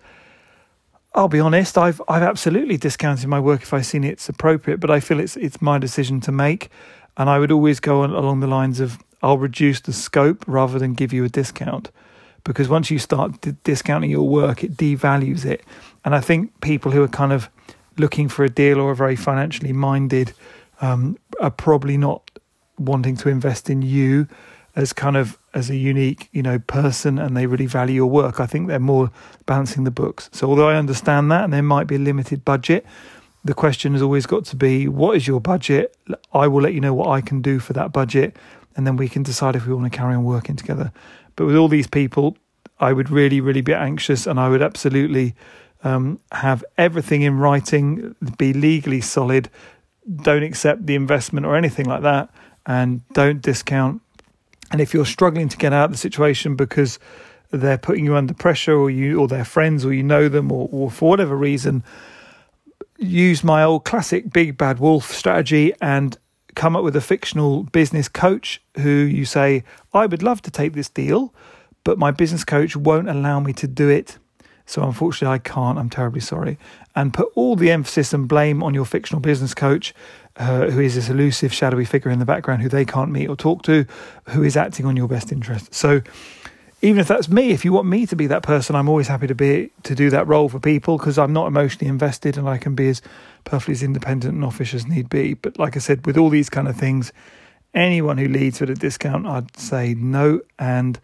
I'll 1.14 1.30
be 1.30 1.40
honest, 1.40 1.78
I've 1.78 2.02
I've 2.10 2.24
absolutely 2.24 2.78
discounted 2.78 3.30
my 3.30 3.40
work 3.40 3.62
if 3.62 3.74
I've 3.74 3.86
seen 3.86 4.04
it's 4.04 4.28
appropriate, 4.28 4.80
but 4.82 4.90
I 4.90 5.00
feel 5.00 5.20
it's 5.22 5.38
it's 5.38 5.62
my 5.62 5.78
decision 5.80 6.20
to 6.22 6.32
make, 6.32 6.70
and 7.16 7.30
I 7.30 7.40
would 7.40 7.52
always 7.52 7.80
go 7.80 8.02
on, 8.02 8.12
along 8.12 8.42
the 8.42 8.48
lines 8.48 8.82
of 8.82 8.98
I'll 9.26 9.40
reduce 9.40 9.82
the 9.82 9.92
scope 9.92 10.46
rather 10.48 10.78
than 10.78 10.94
give 10.94 11.12
you 11.12 11.24
a 11.24 11.30
discount. 11.30 11.90
Because 12.44 12.70
once 12.70 12.92
you 12.92 13.00
start 13.00 13.42
d- 13.42 13.56
discounting 13.64 14.12
your 14.12 14.30
work, 14.30 14.64
it 14.64 14.78
devalues 14.78 15.46
it. 15.46 15.64
And 16.06 16.14
I 16.14 16.22
think 16.22 16.62
people 16.62 16.92
who 16.92 17.02
are 17.02 17.08
kind 17.08 17.34
of 17.34 17.50
looking 17.98 18.30
for 18.30 18.46
a 18.46 18.50
deal 18.50 18.80
or 18.80 18.92
are 18.92 18.96
very 18.96 19.16
financially 19.16 19.74
minded 19.74 20.34
um, 20.80 21.18
are 21.42 21.50
probably 21.50 21.98
not 21.98 22.30
wanting 22.78 23.18
to 23.18 23.30
invest 23.30 23.68
in 23.68 23.82
you 23.82 24.28
as 24.76 24.94
kind 24.94 25.18
of 25.18 25.40
as 25.54 25.70
a 25.70 25.76
unique 25.76 26.28
you 26.34 26.44
know 26.44 26.60
person 26.60 27.18
and 27.18 27.36
they 27.36 27.48
really 27.48 27.66
value 27.66 27.96
your 27.96 28.10
work. 28.10 28.40
I 28.40 28.46
think 28.46 28.68
they're 28.68 28.80
more 28.80 29.10
balancing 29.48 29.86
the 29.86 29.92
books. 29.92 30.30
So 30.34 30.48
although 30.48 30.70
i 30.70 30.76
understand 30.76 31.32
that 31.32 31.46
and 31.46 31.54
there 31.54 31.64
might 31.64 31.88
be 31.88 31.96
a 31.96 32.00
limited 32.00 32.46
budget 32.46 32.86
the 33.44 33.54
question 33.54 33.94
has 33.94 34.02
always 34.02 34.26
got 34.26 34.44
to 34.46 34.56
be 34.56 34.88
what 34.88 35.16
is 35.16 35.28
your 35.28 35.40
budget? 35.40 35.96
I 36.34 36.48
will 36.48 36.62
let 36.62 36.74
you 36.74 36.82
know 36.82 36.94
what 36.94 37.08
i 37.10 37.22
can 37.22 37.42
do 37.42 37.60
for 37.60 37.74
that 37.74 37.94
budget 37.94 38.36
and 38.76 38.86
then 38.86 38.98
we 38.98 39.10
can 39.10 39.24
decide 39.24 39.56
if 39.56 39.66
we 39.66 39.74
want 39.74 39.92
to 39.92 39.98
carry 39.98 40.16
on 40.16 40.24
working 40.24 40.56
together 40.56 40.92
but 41.36 41.46
with 41.46 41.56
all 41.56 41.68
these 41.68 41.88
people, 41.88 42.38
I 42.80 42.94
would 42.94 43.10
really, 43.10 43.42
really 43.42 43.62
be 43.62 43.74
anxious, 43.74 44.28
and 44.28 44.40
I 44.40 44.50
would 44.50 44.62
absolutely 44.62 45.36
um, 45.84 46.20
have 46.32 46.64
everything 46.78 47.22
in 47.22 47.38
writing, 47.38 48.16
be 48.38 48.54
legally 48.54 49.02
solid. 49.02 49.50
Don't 50.24 50.44
accept 50.44 50.86
the 50.86 50.96
investment 50.96 51.46
or 51.46 51.56
anything 51.56 51.86
like 51.86 52.02
that, 52.04 52.30
and 52.66 53.08
don't 53.14 53.42
discount. 53.42 54.02
And 54.72 54.82
if 54.82 54.94
you're 54.94 55.06
struggling 55.06 55.50
to 55.50 55.58
get 55.58 55.74
out 55.74 55.86
of 55.86 55.92
the 55.92 55.98
situation 55.98 56.56
because 56.56 57.00
they're 57.52 57.78
putting 57.78 58.06
you 58.06 58.16
under 58.16 58.34
pressure, 58.34 58.76
or 58.76 58.90
you, 58.90 59.20
or 59.20 59.28
their 59.28 59.46
friends, 59.46 59.86
or 59.86 59.94
you 59.94 60.04
know 60.04 60.28
them, 60.30 60.52
or, 60.52 60.68
or 60.72 60.90
for 60.90 61.10
whatever 61.10 61.36
reason, 61.36 61.84
use 62.98 63.44
my 63.44 63.64
old 63.64 63.84
classic 63.84 64.32
big 64.32 64.58
bad 64.58 64.80
wolf 64.80 65.12
strategy 65.12 65.74
and 65.82 66.18
come 66.56 66.76
up 66.76 66.84
with 66.84 66.96
a 66.96 67.02
fictional 67.02 67.64
business 67.64 68.08
coach 68.08 68.62
who 68.78 68.90
you 68.90 69.26
say, 69.26 69.64
I 69.94 70.06
would 70.06 70.24
love 70.24 70.42
to 70.44 70.52
take 70.52 70.74
this 70.74 70.90
deal, 70.90 71.34
but 71.84 71.98
my 71.98 72.12
business 72.12 72.44
coach 72.44 72.76
won't 72.76 73.10
allow 73.10 73.40
me 73.40 73.54
to 73.54 73.68
do 73.68 73.90
it. 73.90 74.18
So 74.66 74.82
unfortunately, 74.82 75.34
I 75.34 75.38
can't. 75.38 75.78
I'm 75.78 75.90
terribly 75.90 76.22
sorry. 76.22 76.58
And 76.96 77.14
put 77.14 77.32
all 77.36 77.56
the 77.56 77.70
emphasis 77.70 78.14
and 78.14 78.28
blame 78.28 78.64
on 78.64 78.74
your 78.74 78.86
fictional 78.86 79.22
business 79.22 79.54
coach, 79.54 79.94
uh, 80.38 80.70
who 80.70 80.80
is 80.80 80.96
this 80.96 81.10
elusive, 81.10 81.54
shadowy 81.54 81.86
figure 81.86 82.10
in 82.10 82.20
the 82.20 82.26
background 82.26 82.64
who 82.64 82.70
they 82.70 82.86
can't 82.86 83.12
meet 83.12 83.28
or 83.28 83.36
talk 83.36 83.62
to, 83.64 83.86
who 84.30 84.44
is 84.44 84.58
acting 84.58 84.86
on 84.86 84.98
your 84.98 85.08
best 85.08 85.32
interest. 85.32 85.74
So 85.74 86.02
even 86.86 87.00
if 87.00 87.08
that's 87.08 87.28
me, 87.28 87.50
if 87.50 87.66
you 87.66 87.74
want 87.74 87.88
me 87.88 88.06
to 88.06 88.16
be 88.16 88.28
that 88.28 88.44
person, 88.44 88.76
I'm 88.76 88.88
always 88.88 89.08
happy 89.08 89.26
to 89.26 89.34
be 89.34 89.72
to 89.84 89.96
do 89.96 90.12
that 90.12 90.28
role 90.28 90.48
for 90.50 90.60
people 90.60 91.00
because 91.00 91.18
I'm 91.18 91.34
not 91.34 91.48
emotionally 91.48 91.90
invested 91.90 92.38
and 92.38 92.48
I 92.48 92.60
can 92.60 92.76
be 92.76 92.90
as 92.90 93.02
perfectly 93.44 93.72
as 93.72 93.82
independent 93.82 94.36
and 94.36 94.46
offish 94.46 94.72
as 94.76 94.86
need 94.86 95.10
be. 95.10 95.34
But 95.34 95.58
like 95.58 95.76
I 95.76 95.80
said, 95.80 96.06
with 96.06 96.16
all 96.16 96.30
these 96.30 96.48
kind 96.48 96.68
of 96.68 96.76
things, 96.76 97.12
anyone 97.74 98.20
who 98.20 98.28
leads 98.28 98.60
with 98.60 98.70
a 98.70 98.76
discount, 98.76 99.26
I'd 99.26 99.58
say 99.58 99.96
no 99.96 100.42
and 100.60 101.00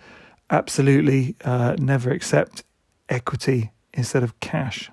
absolutely 0.51 1.35
uh, 1.43 1.75
never 1.79 2.11
accept 2.11 2.63
equity 3.09 3.71
instead 3.91 4.21
of 4.21 4.39
cash. 4.39 4.91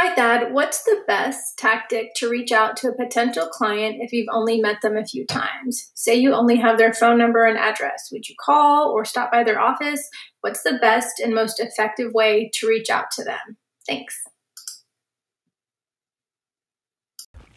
Hi, 0.00 0.14
Thad. 0.14 0.52
What's 0.52 0.84
the 0.84 1.02
best 1.08 1.58
tactic 1.58 2.14
to 2.18 2.30
reach 2.30 2.52
out 2.52 2.76
to 2.76 2.88
a 2.88 2.94
potential 2.94 3.48
client 3.48 3.96
if 3.98 4.12
you've 4.12 4.28
only 4.32 4.60
met 4.60 4.80
them 4.80 4.96
a 4.96 5.04
few 5.04 5.26
times? 5.26 5.90
Say 5.94 6.14
you 6.14 6.34
only 6.34 6.54
have 6.54 6.78
their 6.78 6.94
phone 6.94 7.18
number 7.18 7.44
and 7.44 7.58
address. 7.58 8.08
Would 8.12 8.28
you 8.28 8.36
call 8.38 8.92
or 8.92 9.04
stop 9.04 9.32
by 9.32 9.42
their 9.42 9.58
office? 9.58 10.08
What's 10.40 10.62
the 10.62 10.78
best 10.80 11.18
and 11.18 11.34
most 11.34 11.58
effective 11.58 12.12
way 12.12 12.48
to 12.54 12.68
reach 12.68 12.90
out 12.90 13.10
to 13.16 13.24
them? 13.24 13.56
Thanks. 13.88 14.16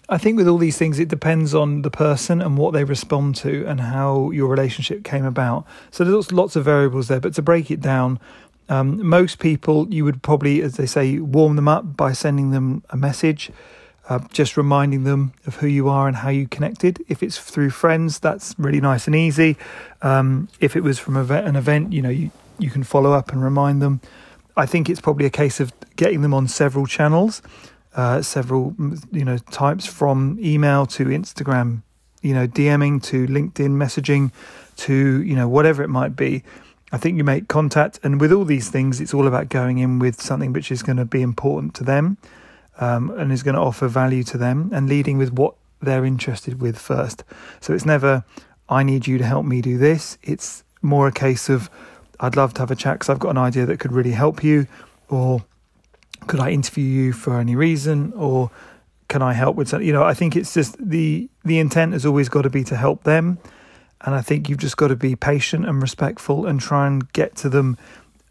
I 0.09 0.17
think 0.17 0.35
with 0.35 0.47
all 0.47 0.57
these 0.57 0.79
things, 0.79 0.97
it 0.97 1.09
depends 1.09 1.53
on 1.53 1.83
the 1.83 1.91
person 1.91 2.41
and 2.41 2.57
what 2.57 2.73
they 2.73 2.83
respond 2.83 3.35
to 3.35 3.65
and 3.67 3.79
how 3.79 4.31
your 4.31 4.49
relationship 4.49 5.03
came 5.03 5.25
about. 5.25 5.67
So 5.91 6.03
there's 6.03 6.31
lots 6.31 6.55
of 6.55 6.65
variables 6.65 7.07
there, 7.07 7.19
but 7.19 7.35
to 7.35 7.43
break 7.43 7.69
it 7.69 7.81
down, 7.81 8.19
um, 8.71 9.05
most 9.05 9.39
people, 9.39 9.93
you 9.93 10.05
would 10.05 10.23
probably, 10.23 10.61
as 10.61 10.77
they 10.77 10.85
say, 10.85 11.19
warm 11.19 11.57
them 11.57 11.67
up 11.67 11.97
by 11.97 12.13
sending 12.13 12.51
them 12.51 12.83
a 12.89 12.95
message, 12.95 13.51
uh, 14.07 14.19
just 14.31 14.55
reminding 14.55 15.03
them 15.03 15.33
of 15.45 15.55
who 15.57 15.67
you 15.67 15.89
are 15.89 16.07
and 16.07 16.15
how 16.15 16.29
you 16.29 16.47
connected. 16.47 17.03
If 17.09 17.21
it's 17.21 17.37
through 17.37 17.71
friends, 17.71 18.17
that's 18.19 18.55
really 18.57 18.79
nice 18.79 19.07
and 19.07 19.15
easy. 19.15 19.57
Um, 20.01 20.47
if 20.61 20.77
it 20.77 20.83
was 20.83 20.99
from 20.99 21.17
an 21.17 21.55
event, 21.57 21.91
you 21.91 22.01
know, 22.01 22.09
you, 22.09 22.31
you 22.59 22.69
can 22.69 22.83
follow 22.83 23.11
up 23.11 23.33
and 23.33 23.43
remind 23.43 23.81
them. 23.81 23.99
I 24.55 24.65
think 24.65 24.89
it's 24.89 25.01
probably 25.01 25.25
a 25.25 25.29
case 25.29 25.59
of 25.59 25.73
getting 25.97 26.21
them 26.21 26.33
on 26.33 26.47
several 26.47 26.87
channels, 26.87 27.41
uh, 27.97 28.21
several, 28.21 28.73
you 29.11 29.25
know, 29.25 29.37
types 29.37 29.85
from 29.85 30.39
email 30.41 30.85
to 30.85 31.07
Instagram, 31.07 31.81
you 32.21 32.33
know, 32.33 32.47
DMing 32.47 33.03
to 33.03 33.27
LinkedIn 33.27 33.71
messaging 33.71 34.31
to, 34.77 35.21
you 35.23 35.35
know, 35.35 35.49
whatever 35.49 35.83
it 35.83 35.89
might 35.89 36.15
be 36.15 36.41
I 36.91 36.97
think 36.97 37.17
you 37.17 37.23
make 37.23 37.47
contact, 37.47 37.99
and 38.03 38.19
with 38.19 38.31
all 38.31 38.43
these 38.43 38.69
things, 38.69 38.99
it's 38.99 39.13
all 39.13 39.27
about 39.27 39.47
going 39.49 39.77
in 39.77 39.99
with 39.99 40.21
something 40.21 40.51
which 40.51 40.71
is 40.71 40.83
going 40.83 40.97
to 40.97 41.05
be 41.05 41.21
important 41.21 41.73
to 41.75 41.83
them 41.83 42.17
um, 42.79 43.11
and 43.11 43.31
is 43.31 43.43
going 43.43 43.55
to 43.55 43.61
offer 43.61 43.87
value 43.87 44.23
to 44.23 44.37
them, 44.37 44.69
and 44.73 44.89
leading 44.89 45.17
with 45.17 45.31
what 45.33 45.55
they're 45.81 46.05
interested 46.05 46.61
with 46.61 46.77
first. 46.77 47.23
So 47.59 47.73
it's 47.73 47.85
never, 47.85 48.23
I 48.69 48.83
need 48.83 49.07
you 49.07 49.17
to 49.17 49.25
help 49.25 49.45
me 49.45 49.61
do 49.61 49.77
this. 49.77 50.17
It's 50.21 50.63
more 50.81 51.07
a 51.07 51.11
case 51.11 51.49
of, 51.49 51.69
I'd 52.19 52.35
love 52.35 52.53
to 52.55 52.61
have 52.61 52.71
a 52.71 52.75
chat 52.75 52.95
because 52.95 53.09
I've 53.09 53.19
got 53.19 53.29
an 53.29 53.37
idea 53.37 53.65
that 53.65 53.79
could 53.79 53.93
really 53.93 54.11
help 54.11 54.43
you, 54.43 54.67
or 55.09 55.43
could 56.27 56.39
I 56.39 56.51
interview 56.51 56.83
you 56.83 57.13
for 57.13 57.39
any 57.39 57.55
reason, 57.55 58.13
or 58.15 58.51
can 59.07 59.21
I 59.21 59.33
help 59.33 59.55
with 59.55 59.69
something? 59.69 59.87
You 59.87 59.93
know, 59.93 60.03
I 60.03 60.13
think 60.13 60.35
it's 60.35 60.53
just 60.53 60.77
the 60.77 61.29
the 61.43 61.59
intent 61.59 61.93
has 61.93 62.05
always 62.05 62.29
got 62.29 62.43
to 62.43 62.49
be 62.49 62.63
to 62.65 62.75
help 62.75 63.03
them 63.03 63.39
and 64.01 64.15
I 64.15 64.21
think 64.21 64.49
you've 64.49 64.59
just 64.59 64.77
got 64.77 64.87
to 64.87 64.95
be 64.95 65.15
patient 65.15 65.65
and 65.65 65.81
respectful 65.81 66.45
and 66.45 66.59
try 66.59 66.87
and 66.87 67.11
get 67.13 67.35
to 67.37 67.49
them 67.49 67.77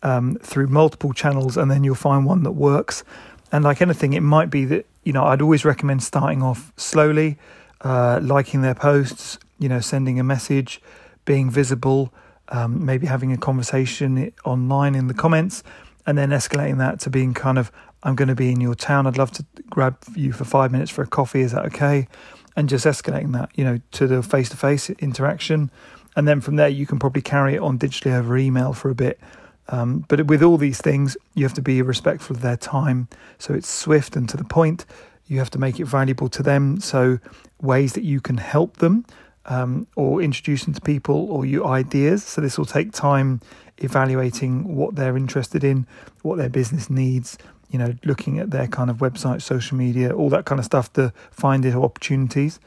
um, 0.02 0.36
through 0.42 0.66
multiple 0.66 1.12
channels, 1.12 1.56
and 1.56 1.70
then 1.70 1.84
you'll 1.84 1.94
find 1.94 2.26
one 2.26 2.42
that 2.42 2.52
works. 2.52 3.04
And 3.52 3.64
like 3.64 3.82
anything, 3.82 4.12
it 4.12 4.22
might 4.22 4.50
be 4.50 4.64
that, 4.66 4.86
you 5.04 5.12
know, 5.12 5.24
I'd 5.24 5.42
always 5.42 5.64
recommend 5.64 6.02
starting 6.02 6.42
off 6.42 6.72
slowly, 6.76 7.38
uh, 7.80 8.20
liking 8.22 8.62
their 8.62 8.74
posts, 8.74 9.38
you 9.58 9.68
know, 9.68 9.80
sending 9.80 10.20
a 10.20 10.24
message, 10.24 10.80
being 11.24 11.50
visible, 11.50 12.12
um, 12.48 12.84
maybe 12.84 13.06
having 13.06 13.32
a 13.32 13.36
conversation 13.36 14.32
online 14.44 14.94
in 14.94 15.06
the 15.06 15.14
comments, 15.14 15.62
and 16.06 16.16
then 16.16 16.30
escalating 16.30 16.78
that 16.78 17.00
to 17.00 17.10
being 17.10 17.34
kind 17.34 17.58
of, 17.58 17.70
I'm 18.02 18.14
going 18.14 18.28
to 18.28 18.34
be 18.34 18.50
in 18.50 18.60
your 18.60 18.74
town. 18.74 19.06
I'd 19.06 19.18
love 19.18 19.30
to 19.32 19.44
grab 19.68 19.96
you 20.16 20.32
for 20.32 20.44
five 20.44 20.72
minutes 20.72 20.90
for 20.90 21.02
a 21.02 21.06
coffee. 21.06 21.40
Is 21.40 21.52
that 21.52 21.66
okay? 21.66 22.08
And 22.56 22.68
just 22.68 22.86
escalating 22.86 23.32
that, 23.32 23.50
you 23.54 23.64
know, 23.64 23.80
to 23.92 24.06
the 24.06 24.22
face 24.22 24.48
to 24.50 24.56
face 24.56 24.90
interaction. 24.90 25.70
And 26.16 26.26
then 26.26 26.40
from 26.40 26.56
there, 26.56 26.68
you 26.68 26.86
can 26.86 26.98
probably 26.98 27.22
carry 27.22 27.54
it 27.54 27.60
on 27.60 27.78
digitally 27.78 28.12
over 28.12 28.36
email 28.36 28.72
for 28.72 28.90
a 28.90 28.94
bit. 28.94 29.20
Um, 29.68 30.04
but 30.08 30.26
with 30.26 30.42
all 30.42 30.56
these 30.56 30.80
things, 30.80 31.16
you 31.34 31.44
have 31.44 31.54
to 31.54 31.62
be 31.62 31.80
respectful 31.80 32.34
of 32.36 32.42
their 32.42 32.56
time. 32.56 33.08
So 33.38 33.54
it's 33.54 33.68
swift 33.68 34.16
and 34.16 34.28
to 34.28 34.36
the 34.36 34.44
point. 34.44 34.84
You 35.26 35.38
have 35.38 35.50
to 35.50 35.58
make 35.58 35.78
it 35.78 35.84
valuable 35.84 36.28
to 36.30 36.42
them. 36.42 36.80
So 36.80 37.20
ways 37.62 37.92
that 37.92 38.02
you 38.02 38.20
can 38.20 38.38
help 38.38 38.78
them 38.78 39.04
um, 39.46 39.86
or 39.94 40.20
introduce 40.20 40.64
them 40.64 40.74
to 40.74 40.80
people 40.80 41.30
or 41.30 41.46
your 41.46 41.66
ideas. 41.66 42.24
So 42.24 42.40
this 42.40 42.58
will 42.58 42.66
take 42.66 42.92
time 42.92 43.40
evaluating 43.78 44.76
what 44.76 44.96
they're 44.96 45.16
interested 45.16 45.62
in, 45.64 45.86
what 46.22 46.36
their 46.36 46.50
business 46.50 46.90
needs, 46.90 47.38
you 47.70 47.78
know, 47.78 47.94
looking 48.04 48.38
at 48.38 48.50
their 48.50 48.66
kind 48.66 48.90
of 48.90 48.98
website, 48.98 49.42
social 49.42 49.76
media, 49.76 50.12
all 50.12 50.28
that 50.30 50.44
kind 50.44 50.58
of 50.58 50.64
stuff 50.64 50.92
to 50.94 51.12
find 51.30 51.64
it 51.64 51.74
opportunities. 51.74 52.58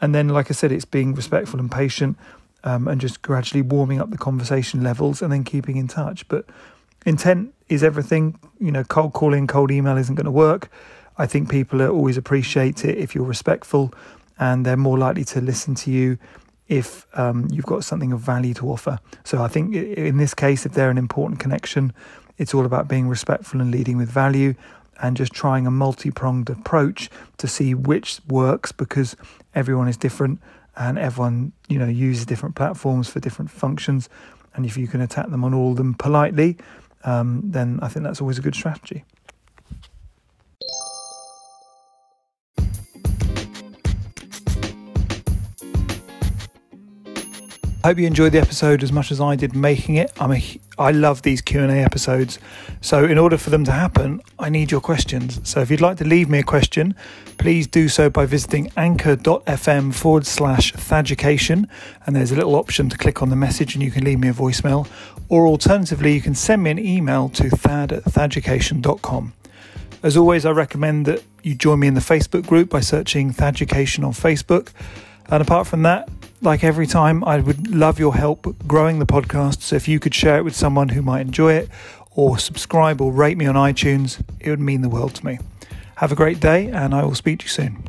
And 0.00 0.14
then, 0.14 0.28
like 0.28 0.50
I 0.50 0.54
said, 0.54 0.72
it's 0.72 0.84
being 0.84 1.14
respectful 1.14 1.60
and 1.60 1.70
patient 1.70 2.16
um, 2.64 2.88
and 2.88 3.00
just 3.00 3.22
gradually 3.22 3.62
warming 3.62 4.00
up 4.00 4.10
the 4.10 4.18
conversation 4.18 4.82
levels 4.82 5.22
and 5.22 5.32
then 5.32 5.44
keeping 5.44 5.76
in 5.76 5.88
touch. 5.88 6.26
But 6.28 6.46
intent 7.06 7.54
is 7.68 7.82
everything. 7.82 8.38
You 8.58 8.72
know, 8.72 8.84
cold 8.84 9.12
calling, 9.12 9.46
cold 9.46 9.70
email 9.70 9.96
isn't 9.96 10.14
going 10.14 10.24
to 10.24 10.30
work. 10.30 10.70
I 11.18 11.26
think 11.26 11.50
people 11.50 11.82
always 11.82 12.16
appreciate 12.16 12.84
it 12.84 12.96
if 12.96 13.14
you're 13.14 13.24
respectful 13.24 13.92
and 14.38 14.64
they're 14.64 14.76
more 14.76 14.98
likely 14.98 15.24
to 15.24 15.40
listen 15.40 15.74
to 15.76 15.90
you 15.90 16.18
if 16.66 17.06
um, 17.18 17.46
you've 17.50 17.66
got 17.66 17.84
something 17.84 18.12
of 18.12 18.20
value 18.20 18.54
to 18.54 18.70
offer. 18.70 18.98
So 19.24 19.42
I 19.42 19.48
think 19.48 19.74
in 19.74 20.16
this 20.16 20.34
case, 20.34 20.64
if 20.64 20.72
they're 20.72 20.90
an 20.90 20.98
important 20.98 21.40
connection, 21.40 21.92
it's 22.40 22.54
all 22.54 22.64
about 22.64 22.88
being 22.88 23.06
respectful 23.06 23.60
and 23.60 23.70
leading 23.70 23.98
with 23.98 24.08
value 24.08 24.54
and 25.02 25.14
just 25.14 25.32
trying 25.32 25.66
a 25.66 25.70
multi 25.70 26.10
pronged 26.10 26.48
approach 26.48 27.10
to 27.36 27.46
see 27.46 27.74
which 27.74 28.18
works 28.28 28.72
because 28.72 29.14
everyone 29.54 29.88
is 29.88 29.98
different 29.98 30.40
and 30.74 30.98
everyone 30.98 31.52
you 31.68 31.78
know 31.78 31.86
uses 31.86 32.24
different 32.24 32.54
platforms 32.54 33.10
for 33.10 33.20
different 33.20 33.50
functions. 33.50 34.08
And 34.54 34.64
if 34.64 34.78
you 34.78 34.88
can 34.88 35.02
attack 35.02 35.28
them 35.28 35.44
on 35.44 35.52
all 35.52 35.72
of 35.72 35.76
them 35.76 35.92
politely, 35.94 36.56
um, 37.04 37.42
then 37.44 37.78
I 37.82 37.88
think 37.88 38.04
that's 38.04 38.22
always 38.22 38.38
a 38.38 38.42
good 38.42 38.54
strategy. 38.54 39.04
Hope 47.88 47.98
you 47.98 48.06
enjoyed 48.06 48.32
the 48.32 48.38
episode 48.38 48.82
as 48.82 48.92
much 48.92 49.10
as 49.10 49.20
I 49.20 49.36
did 49.36 49.54
making 49.54 49.94
it. 49.96 50.12
I'm 50.20 50.32
a, 50.32 50.60
I 50.78 50.90
love 50.90 51.22
these 51.22 51.40
Q&A 51.40 51.82
episodes. 51.82 52.38
So 52.82 53.04
in 53.04 53.16
order 53.16 53.38
for 53.38 53.48
them 53.48 53.64
to 53.64 53.72
happen, 53.72 54.20
I 54.38 54.50
need 54.50 54.70
your 54.70 54.82
questions. 54.82 55.40
So 55.48 55.60
if 55.60 55.70
you'd 55.70 55.80
like 55.80 55.96
to 55.98 56.04
leave 56.04 56.28
me 56.28 56.40
a 56.40 56.42
question, 56.42 56.94
please 57.38 57.66
do 57.66 57.88
so 57.88 58.10
by 58.10 58.26
visiting 58.26 58.70
anchor.fm 58.76 59.94
forward 59.94 60.26
slash 60.26 60.74
Thaducation. 60.74 61.68
And 62.06 62.14
there's 62.14 62.32
a 62.32 62.36
little 62.36 62.54
option 62.54 62.90
to 62.90 62.98
click 62.98 63.22
on 63.22 63.30
the 63.30 63.36
message 63.36 63.74
and 63.74 63.82
you 63.82 63.90
can 63.90 64.04
leave 64.04 64.18
me 64.18 64.28
a 64.28 64.34
voicemail. 64.34 64.86
Or 65.30 65.46
alternatively, 65.46 66.12
you 66.12 66.20
can 66.20 66.34
send 66.34 66.62
me 66.62 66.70
an 66.70 66.78
email 66.78 67.30
to 67.30 67.48
thad 67.48 67.92
at 67.92 68.04
thaducation.com. 68.04 69.32
As 70.02 70.16
always, 70.16 70.44
I 70.44 70.50
recommend 70.50 71.06
that 71.06 71.22
you 71.42 71.54
join 71.54 71.80
me 71.80 71.86
in 71.86 71.94
the 71.94 72.00
Facebook 72.00 72.46
group 72.46 72.68
by 72.68 72.80
searching 72.80 73.32
Thaducation 73.32 74.04
on 74.04 74.12
Facebook. 74.12 74.68
And 75.30 75.40
apart 75.40 75.66
from 75.66 75.82
that, 75.82 76.08
like 76.40 76.64
every 76.64 76.86
time, 76.86 77.22
I 77.24 77.38
would 77.38 77.74
love 77.74 77.98
your 77.98 78.14
help 78.14 78.56
growing 78.66 78.98
the 78.98 79.06
podcast. 79.06 79.62
So 79.62 79.76
if 79.76 79.88
you 79.88 80.00
could 80.00 80.14
share 80.14 80.38
it 80.38 80.44
with 80.44 80.56
someone 80.56 80.90
who 80.90 81.02
might 81.02 81.20
enjoy 81.20 81.54
it, 81.54 81.68
or 82.12 82.38
subscribe 82.38 83.00
or 83.00 83.12
rate 83.12 83.36
me 83.36 83.46
on 83.46 83.54
iTunes, 83.54 84.22
it 84.40 84.50
would 84.50 84.60
mean 84.60 84.82
the 84.82 84.88
world 84.88 85.14
to 85.14 85.24
me. 85.24 85.38
Have 85.96 86.12
a 86.12 86.16
great 86.16 86.40
day, 86.40 86.66
and 86.68 86.94
I 86.94 87.04
will 87.04 87.14
speak 87.14 87.40
to 87.40 87.44
you 87.44 87.50
soon. 87.50 87.84